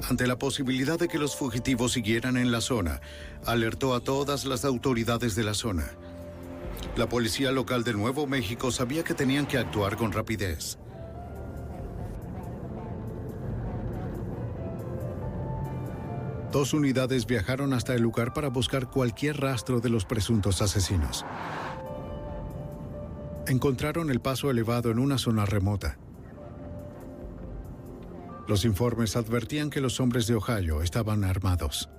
[0.10, 3.00] Ante la posibilidad de que los fugitivos siguieran en la zona,
[3.46, 5.92] alertó a todas las autoridades de la zona.
[6.98, 10.78] La policía local de Nuevo México sabía que tenían que actuar con rapidez.
[16.52, 21.26] Dos unidades viajaron hasta el lugar para buscar cualquier rastro de los presuntos asesinos.
[23.48, 25.98] Encontraron el paso elevado en una zona remota.
[28.48, 31.90] Los informes advertían que los hombres de Ohio estaban armados.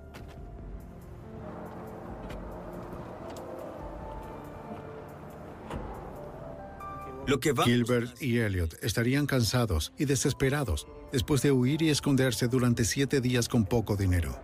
[7.65, 13.49] Gilbert y Elliot estarían cansados y desesperados después de huir y esconderse durante siete días
[13.49, 14.39] con poco dinero.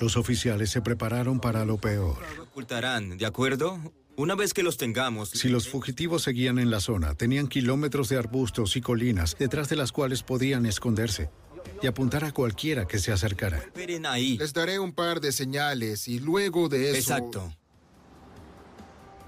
[0.00, 2.16] Los oficiales se prepararon para lo peor.
[2.40, 3.78] Ocultarán, ¿de acuerdo?
[4.18, 5.28] Una vez que los tengamos...
[5.30, 9.76] Si los fugitivos seguían en la zona, tenían kilómetros de arbustos y colinas detrás de
[9.76, 11.30] las cuales podían esconderse
[11.82, 13.58] y apuntar a cualquiera que se acercara.
[13.58, 14.38] Esperen ahí.
[14.38, 16.98] Les daré un par de señales y luego de eso...
[16.98, 17.52] Exacto.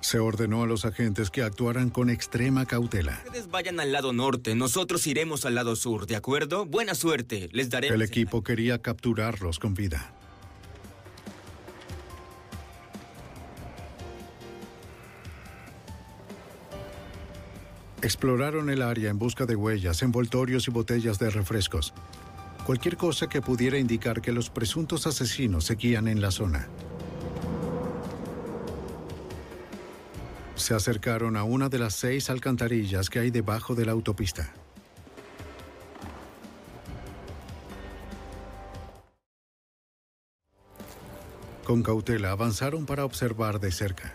[0.01, 3.21] Se ordenó a los agentes que actuaran con extrema cautela.
[3.27, 6.65] Ustedes vayan al lado norte, nosotros iremos al lado sur, ¿de acuerdo?
[6.65, 7.89] Buena suerte, les daré...
[7.89, 10.15] El equipo quería capturarlos con vida.
[18.01, 21.93] Exploraron el área en busca de huellas, envoltorios y botellas de refrescos.
[22.65, 26.69] Cualquier cosa que pudiera indicar que los presuntos asesinos seguían en la zona.
[30.55, 34.53] Se acercaron a una de las seis alcantarillas que hay debajo de la autopista.
[41.65, 44.15] Con cautela avanzaron para observar de cerca.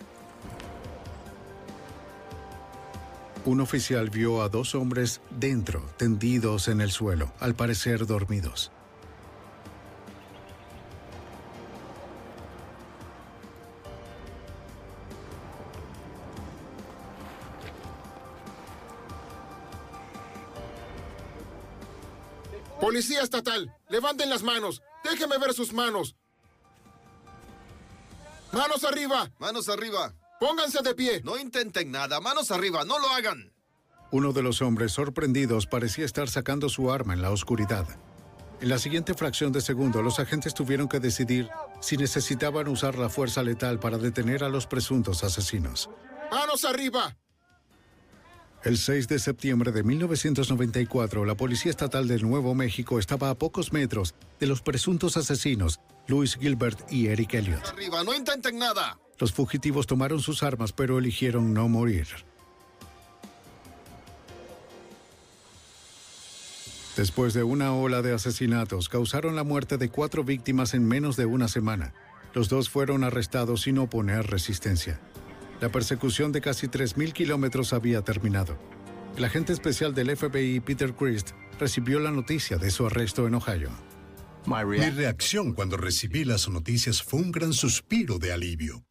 [3.46, 8.72] Un oficial vio a dos hombres dentro, tendidos en el suelo, al parecer dormidos.
[22.80, 24.82] Policía estatal, levanten las manos.
[25.04, 26.16] Déjeme ver sus manos.
[28.54, 29.32] Manos arriba.
[29.38, 30.14] Manos arriba.
[30.44, 31.22] Pónganse de pie.
[31.24, 32.20] No intenten nada.
[32.20, 32.84] Manos arriba.
[32.84, 33.54] No lo hagan.
[34.12, 37.88] Uno de los hombres sorprendidos parecía estar sacando su arma en la oscuridad.
[38.60, 43.08] En la siguiente fracción de segundo, los agentes tuvieron que decidir si necesitaban usar la
[43.08, 45.90] fuerza letal para detener a los presuntos asesinos.
[46.30, 47.16] ¡Manos arriba!
[48.66, 53.72] El 6 de septiembre de 1994, la Policía Estatal de Nuevo México estaba a pocos
[53.72, 57.66] metros de los presuntos asesinos, Louis Gilbert y Eric Elliott.
[57.68, 59.00] Arriba, no intenten nada.
[59.20, 62.08] Los fugitivos tomaron sus armas, pero eligieron no morir.
[66.96, 71.26] Después de una ola de asesinatos, causaron la muerte de cuatro víctimas en menos de
[71.26, 71.94] una semana.
[72.34, 75.00] Los dos fueron arrestados sin oponer resistencia.
[75.60, 78.58] La persecución de casi 3.000 kilómetros había terminado.
[79.18, 83.70] El agente especial del FBI, Peter Christ, recibió la noticia de su arresto en Ohio.
[84.46, 88.84] Mi reacción cuando recibí las noticias fue un gran suspiro de alivio.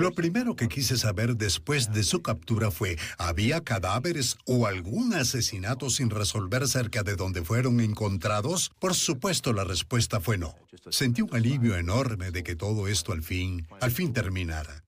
[0.00, 5.90] Lo primero que quise saber después de su captura fue, ¿había cadáveres o algún asesinato
[5.90, 8.70] sin resolver cerca de donde fueron encontrados?
[8.78, 10.54] Por supuesto, la respuesta fue no.
[10.88, 14.84] Sentí un alivio enorme de que todo esto al fin, al fin terminara.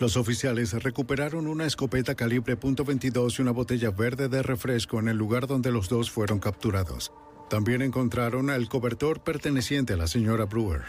[0.00, 5.18] Los oficiales recuperaron una escopeta calibre .22 y una botella verde de refresco en el
[5.18, 7.12] lugar donde los dos fueron capturados.
[7.50, 10.84] También encontraron el cobertor perteneciente a la señora Brewer.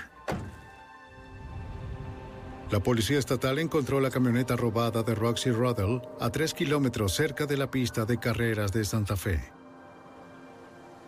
[2.69, 7.55] La policía estatal encontró la camioneta robada de Roxy Ruddle a tres kilómetros cerca de
[7.55, 9.39] la pista de carreras de Santa Fe.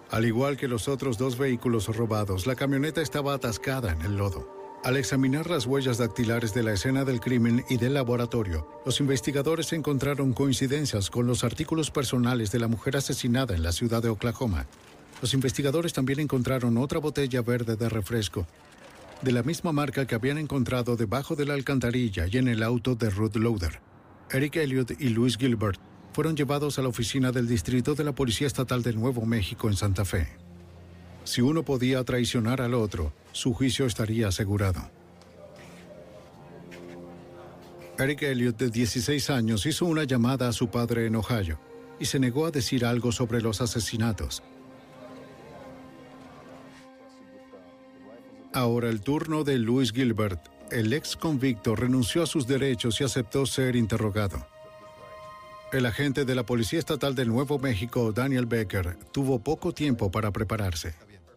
[0.09, 4.47] Al igual que los otros dos vehículos robados, la camioneta estaba atascada en el lodo.
[4.85, 9.73] Al examinar las huellas dactilares de la escena del crimen y del laboratorio, los investigadores
[9.73, 14.65] encontraron coincidencias con los artículos personales de la mujer asesinada en la ciudad de Oklahoma.
[15.21, 18.47] Los investigadores también encontraron otra botella verde de refresco,
[19.21, 22.95] de la misma marca que habían encontrado debajo de la alcantarilla y en el auto
[22.95, 23.81] de Ruth Loader.
[24.31, 25.79] Eric Elliott y Louis Gilbert
[26.13, 29.75] fueron llevados a la oficina del distrito de la Policía Estatal de Nuevo México en
[29.75, 30.27] Santa Fe.
[31.23, 34.89] Si uno podía traicionar al otro, su juicio estaría asegurado.
[37.97, 41.59] Eric Elliott, de 16 años, hizo una llamada a su padre en Ohio
[41.99, 44.41] y se negó a decir algo sobre los asesinatos.
[48.53, 50.39] Ahora el turno de Louis Gilbert.
[50.71, 54.45] El ex convicto renunció a sus derechos y aceptó ser interrogado.
[55.71, 60.31] El agente de la Policía Estatal de Nuevo México, Daniel Becker, tuvo poco tiempo para
[60.31, 60.95] prepararse.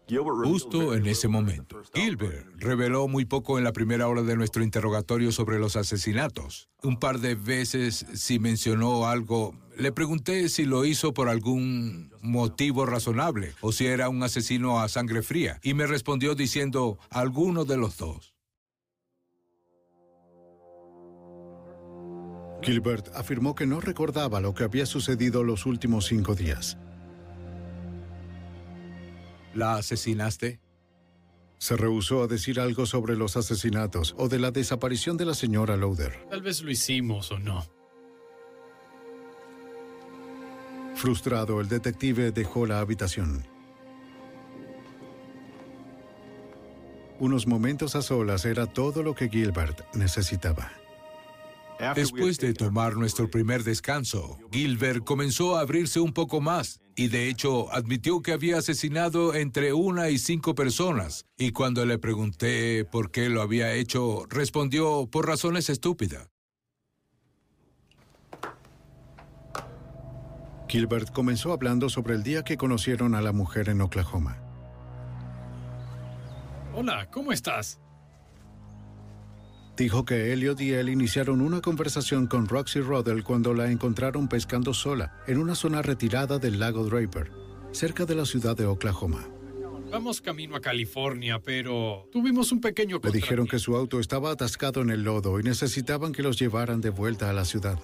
[0.08, 5.32] Justo en ese momento, Gilbert reveló muy poco en la primera hora de nuestro interrogatorio
[5.32, 6.68] sobre los asesinatos.
[6.82, 12.84] Un par de veces si mencionó algo, le pregunté si lo hizo por algún motivo
[12.84, 17.76] razonable o si era un asesino a sangre fría, y me respondió diciendo alguno de
[17.76, 18.34] los dos.
[22.62, 26.76] Gilbert afirmó que no recordaba lo que había sucedido los últimos cinco días.
[29.54, 30.60] ¿La asesinaste?
[31.58, 35.76] Se rehusó a decir algo sobre los asesinatos o de la desaparición de la señora
[35.76, 36.26] Lauder.
[36.28, 37.64] Tal vez lo hicimos o no.
[40.96, 43.46] Frustrado, el detective dejó la habitación.
[47.20, 50.72] Unos momentos a solas era todo lo que Gilbert necesitaba.
[51.94, 57.28] Después de tomar nuestro primer descanso, Gilbert comenzó a abrirse un poco más y de
[57.28, 61.26] hecho admitió que había asesinado entre una y cinco personas.
[61.36, 66.28] Y cuando le pregunté por qué lo había hecho, respondió por razones estúpidas.
[70.68, 74.38] Gilbert comenzó hablando sobre el día que conocieron a la mujer en Oklahoma.
[76.74, 77.81] Hola, ¿cómo estás?
[79.82, 84.72] Dijo que Elliot y él iniciaron una conversación con Roxy Rodell cuando la encontraron pescando
[84.74, 87.32] sola en una zona retirada del lago Draper,
[87.72, 89.26] cerca de la ciudad de Oklahoma.
[89.90, 94.82] Vamos camino a California, pero tuvimos un pequeño Le dijeron que su auto estaba atascado
[94.82, 97.80] en el lodo y necesitaban que los llevaran de vuelta a la ciudad.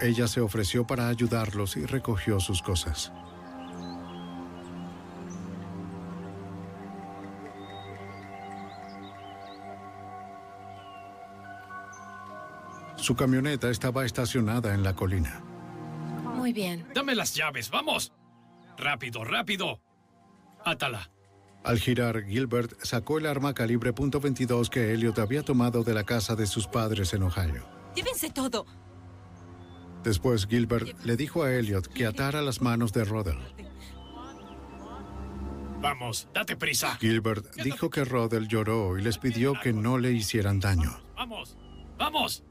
[0.00, 3.10] Ella se ofreció para ayudarlos y recogió sus cosas.
[13.10, 15.42] Su camioneta estaba estacionada en la colina.
[16.36, 16.86] Muy bien.
[16.94, 18.12] Dame las llaves, vamos.
[18.78, 19.80] Rápido, rápido.
[20.64, 21.10] Átala.
[21.64, 26.36] Al girar, Gilbert sacó el arma calibre .22 que Elliot había tomado de la casa
[26.36, 27.66] de sus padres en Ohio.
[27.96, 28.64] Llévense todo.
[30.04, 33.40] Después, Gilbert le dijo a Elliot que atara las manos de Rodell.
[35.80, 36.96] Vamos, date prisa.
[37.00, 40.96] Gilbert dijo que Rodell lloró y les pidió que no le hicieran daño.
[41.16, 41.56] Vamos,
[41.98, 42.44] vamos.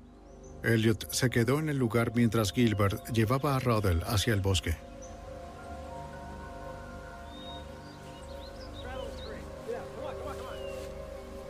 [0.64, 4.76] Elliot se quedó en el lugar mientras Gilbert llevaba a Rodell hacia el bosque.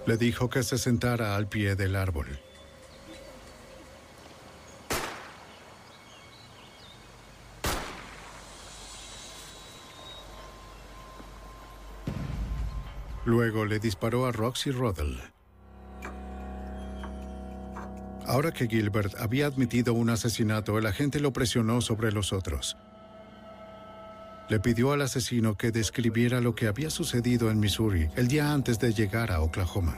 [0.06, 2.40] Le dijo que se sentara al pie del árbol.
[13.26, 15.22] Luego le disparó a Roxy Rodell.
[18.30, 22.78] Ahora que Gilbert había admitido un asesinato, el agente lo presionó sobre los otros.
[24.50, 28.78] Le pidió al asesino que describiera lo que había sucedido en Missouri el día antes
[28.78, 29.98] de llegar a Oklahoma.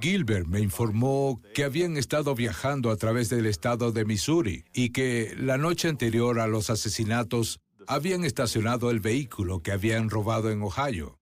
[0.00, 5.34] Gilbert me informó que habían estado viajando a través del estado de Missouri y que
[5.36, 11.18] la noche anterior a los asesinatos habían estacionado el vehículo que habían robado en Ohio,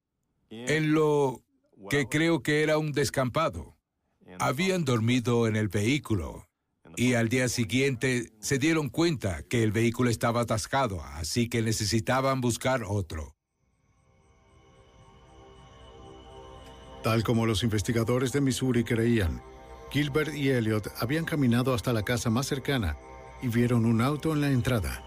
[0.48, 1.42] en lo
[1.90, 3.75] que creo que era un descampado.
[4.38, 6.46] Habían dormido en el vehículo
[6.96, 12.40] y al día siguiente se dieron cuenta que el vehículo estaba atascado, así que necesitaban
[12.40, 13.34] buscar otro.
[17.02, 19.42] Tal como los investigadores de Missouri creían,
[19.90, 22.96] Gilbert y Elliot habían caminado hasta la casa más cercana
[23.42, 25.02] y vieron un auto en la entrada.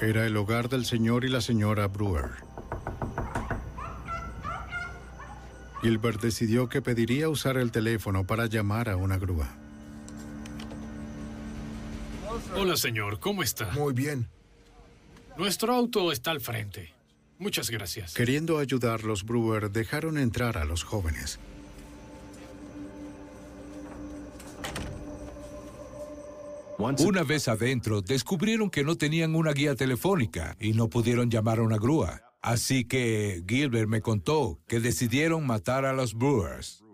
[0.00, 2.30] Era el hogar del señor y la señora Brewer.
[5.84, 9.54] Gilbert decidió que pediría usar el teléfono para llamar a una grúa.
[12.56, 13.70] Hola, señor, ¿cómo está?
[13.72, 14.26] Muy bien.
[15.36, 16.94] Nuestro auto está al frente.
[17.38, 18.14] Muchas gracias.
[18.14, 21.38] Queriendo ayudar, los Brewer dejaron entrar a los jóvenes.
[26.78, 31.62] Una vez adentro, descubrieron que no tenían una guía telefónica y no pudieron llamar a
[31.62, 32.23] una grúa.
[32.44, 36.84] Así que Gilbert me contó que decidieron matar a los Brewers.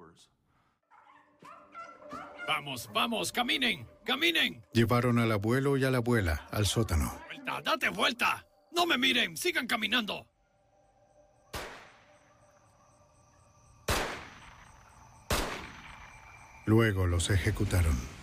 [2.46, 4.64] Vamos, vamos, caminen, caminen.
[4.72, 7.20] Llevaron al abuelo y a la abuela al sótano.
[7.26, 8.46] Vuelta, date vuelta.
[8.70, 10.24] No me miren, sigan caminando.
[16.64, 18.19] Luego los ejecutaron.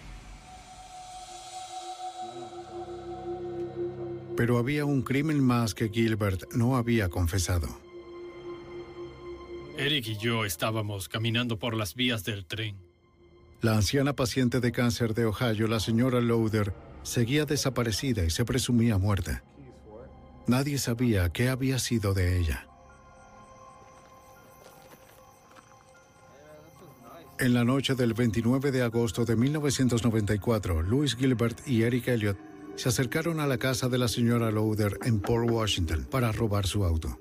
[4.38, 7.67] Pero había un crimen más que Gilbert no había confesado.
[9.77, 12.77] Eric y yo estábamos caminando por las vías del tren.
[13.61, 18.99] La anciana paciente de cáncer de Ohio, la señora Lauder, seguía desaparecida y se presumía
[18.99, 19.43] muerta.
[20.45, 22.67] Nadie sabía qué había sido de ella.
[27.39, 32.38] En la noche del 29 de agosto de 1994, Louis Gilbert y Eric Elliott
[32.78, 36.86] se acercaron a la casa de la señora Lauder en Port Washington para robar su
[36.86, 37.19] auto.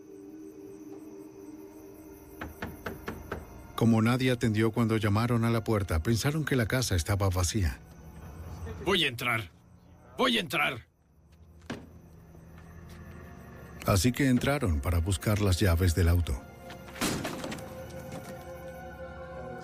[3.74, 7.78] Como nadie atendió cuando llamaron a la puerta, pensaron que la casa estaba vacía.
[8.84, 9.50] Voy a entrar.
[10.18, 10.86] Voy a entrar.
[13.86, 16.38] Así que entraron para buscar las llaves del auto.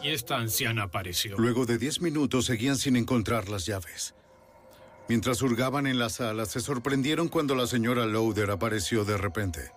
[0.03, 1.37] Y esta anciana apareció.
[1.39, 4.15] Luego de 10 minutos seguían sin encontrar las llaves.
[5.09, 9.71] Mientras hurgaban en la sala, se sorprendieron cuando la señora Lauder apareció de repente.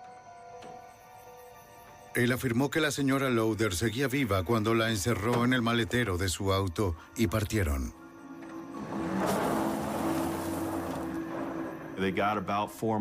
[2.15, 6.29] Él afirmó que la señora Lauder seguía viva cuando la encerró en el maletero de
[6.29, 7.93] su auto y partieron.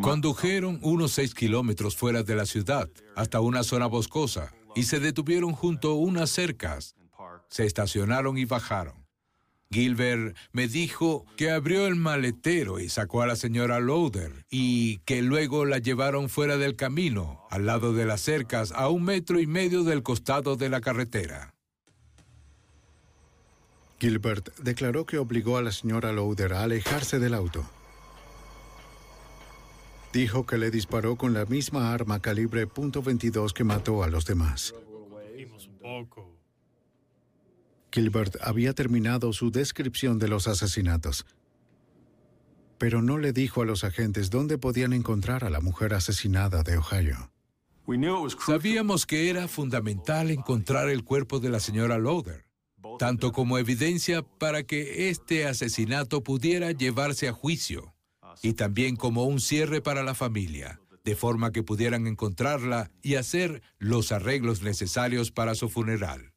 [0.02, 5.52] Condujeron unos seis kilómetros fuera de la ciudad, hasta una zona boscosa, y se detuvieron
[5.52, 6.96] junto a unas cercas.
[7.48, 9.03] Se estacionaron y bajaron.
[9.74, 15.20] Gilbert me dijo que abrió el maletero y sacó a la señora Lauder y que
[15.20, 19.48] luego la llevaron fuera del camino, al lado de las cercas, a un metro y
[19.48, 21.54] medio del costado de la carretera.
[23.98, 27.68] Gilbert declaró que obligó a la señora Lauder a alejarse del auto.
[30.12, 34.72] Dijo que le disparó con la misma arma calibre .22 que mató a los demás.
[34.72, 36.33] Un poco.
[37.94, 41.26] Gilbert había terminado su descripción de los asesinatos,
[42.76, 46.76] pero no le dijo a los agentes dónde podían encontrar a la mujer asesinada de
[46.76, 47.30] Ohio.
[48.44, 52.46] Sabíamos que era fundamental encontrar el cuerpo de la señora Lauder,
[52.98, 57.94] tanto como evidencia para que este asesinato pudiera llevarse a juicio,
[58.42, 63.62] y también como un cierre para la familia, de forma que pudieran encontrarla y hacer
[63.78, 66.33] los arreglos necesarios para su funeral.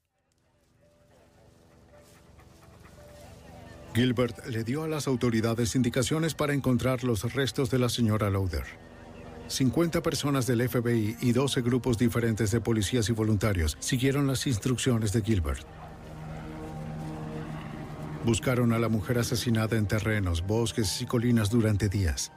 [3.97, 8.63] Gilbert le dio a las autoridades indicaciones para encontrar los restos de la señora Lauder.
[9.47, 15.13] 50 personas del FBI y 12 grupos diferentes de policías y voluntarios siguieron las instrucciones
[15.13, 15.65] de Gilbert.
[18.23, 22.31] Buscaron a la mujer asesinada en terrenos, bosques y colinas durante días.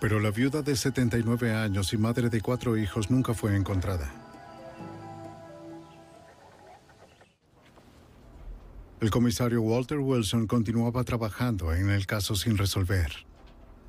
[0.00, 4.27] Pero la viuda de 79 años y madre de cuatro hijos nunca fue encontrada.
[9.00, 13.28] El comisario Walter Wilson continuaba trabajando en el caso sin resolver.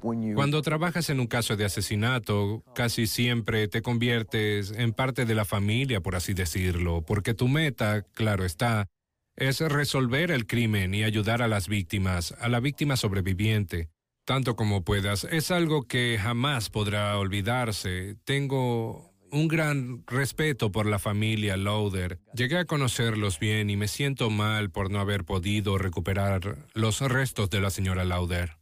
[0.02, 5.46] Cuando trabajas en un caso de asesinato, casi siempre te conviertes en parte de la
[5.46, 8.88] familia, por así decirlo, porque tu meta, claro está,
[9.36, 13.90] es resolver el crimen y ayudar a las víctimas, a la víctima sobreviviente,
[14.26, 15.26] tanto como puedas.
[15.26, 18.16] Es algo que jamás podrá olvidarse.
[18.26, 22.20] Tengo un gran respeto por la familia Lauder.
[22.34, 27.50] Llegué a conocerlos bien y me siento mal por no haber podido recuperar los restos
[27.50, 28.58] de la señora Lauder.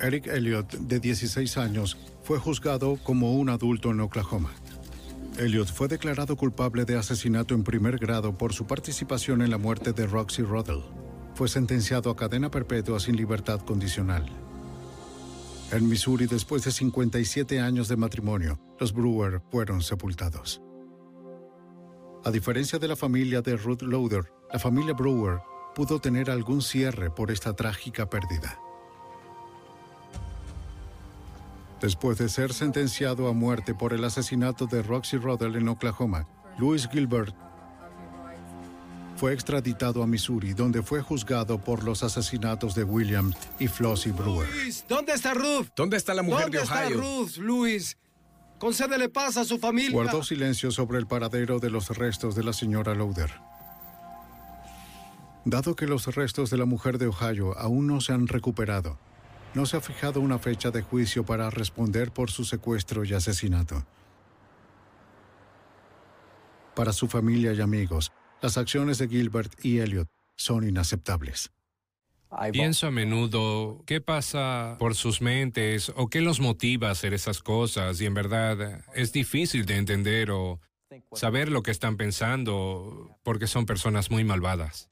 [0.00, 4.52] Eric Elliott, de 16 años, fue juzgado como un adulto en Oklahoma.
[5.38, 9.92] Elliott fue declarado culpable de asesinato en primer grado por su participación en la muerte
[9.92, 10.82] de Roxy Roddle.
[11.34, 14.26] Fue sentenciado a cadena perpetua sin libertad condicional.
[15.72, 20.60] En Missouri, después de 57 años de matrimonio, los Brewer fueron sepultados.
[22.26, 25.38] A diferencia de la familia de Ruth Lauder, la familia Brewer
[25.74, 28.58] pudo tener algún cierre por esta trágica pérdida.
[31.80, 36.86] Después de ser sentenciado a muerte por el asesinato de Roxy Roddle en Oklahoma, Louis
[36.92, 37.34] Gilbert
[39.22, 44.48] fue extraditado a Missouri, donde fue juzgado por los asesinatos de William y Flossie Brewer.
[44.52, 45.68] Luis, ¿dónde está Ruth?
[45.76, 47.00] ¿Dónde está la mujer ¿Dónde de está Ohio?
[47.00, 47.96] Ruth, Luis?
[48.58, 49.92] Concédele paz a su familia.
[49.92, 53.30] Guardó silencio sobre el paradero de los restos de la señora Lauder.
[55.44, 58.98] Dado que los restos de la mujer de Ohio aún no se han recuperado,
[59.54, 63.86] no se ha fijado una fecha de juicio para responder por su secuestro y asesinato.
[66.74, 68.10] Para su familia y amigos,
[68.42, 71.50] las acciones de Gilbert y Elliot son inaceptables.
[72.50, 77.42] Pienso a menudo qué pasa por sus mentes o qué los motiva a hacer esas
[77.42, 80.58] cosas y en verdad es difícil de entender o
[81.12, 84.91] saber lo que están pensando porque son personas muy malvadas.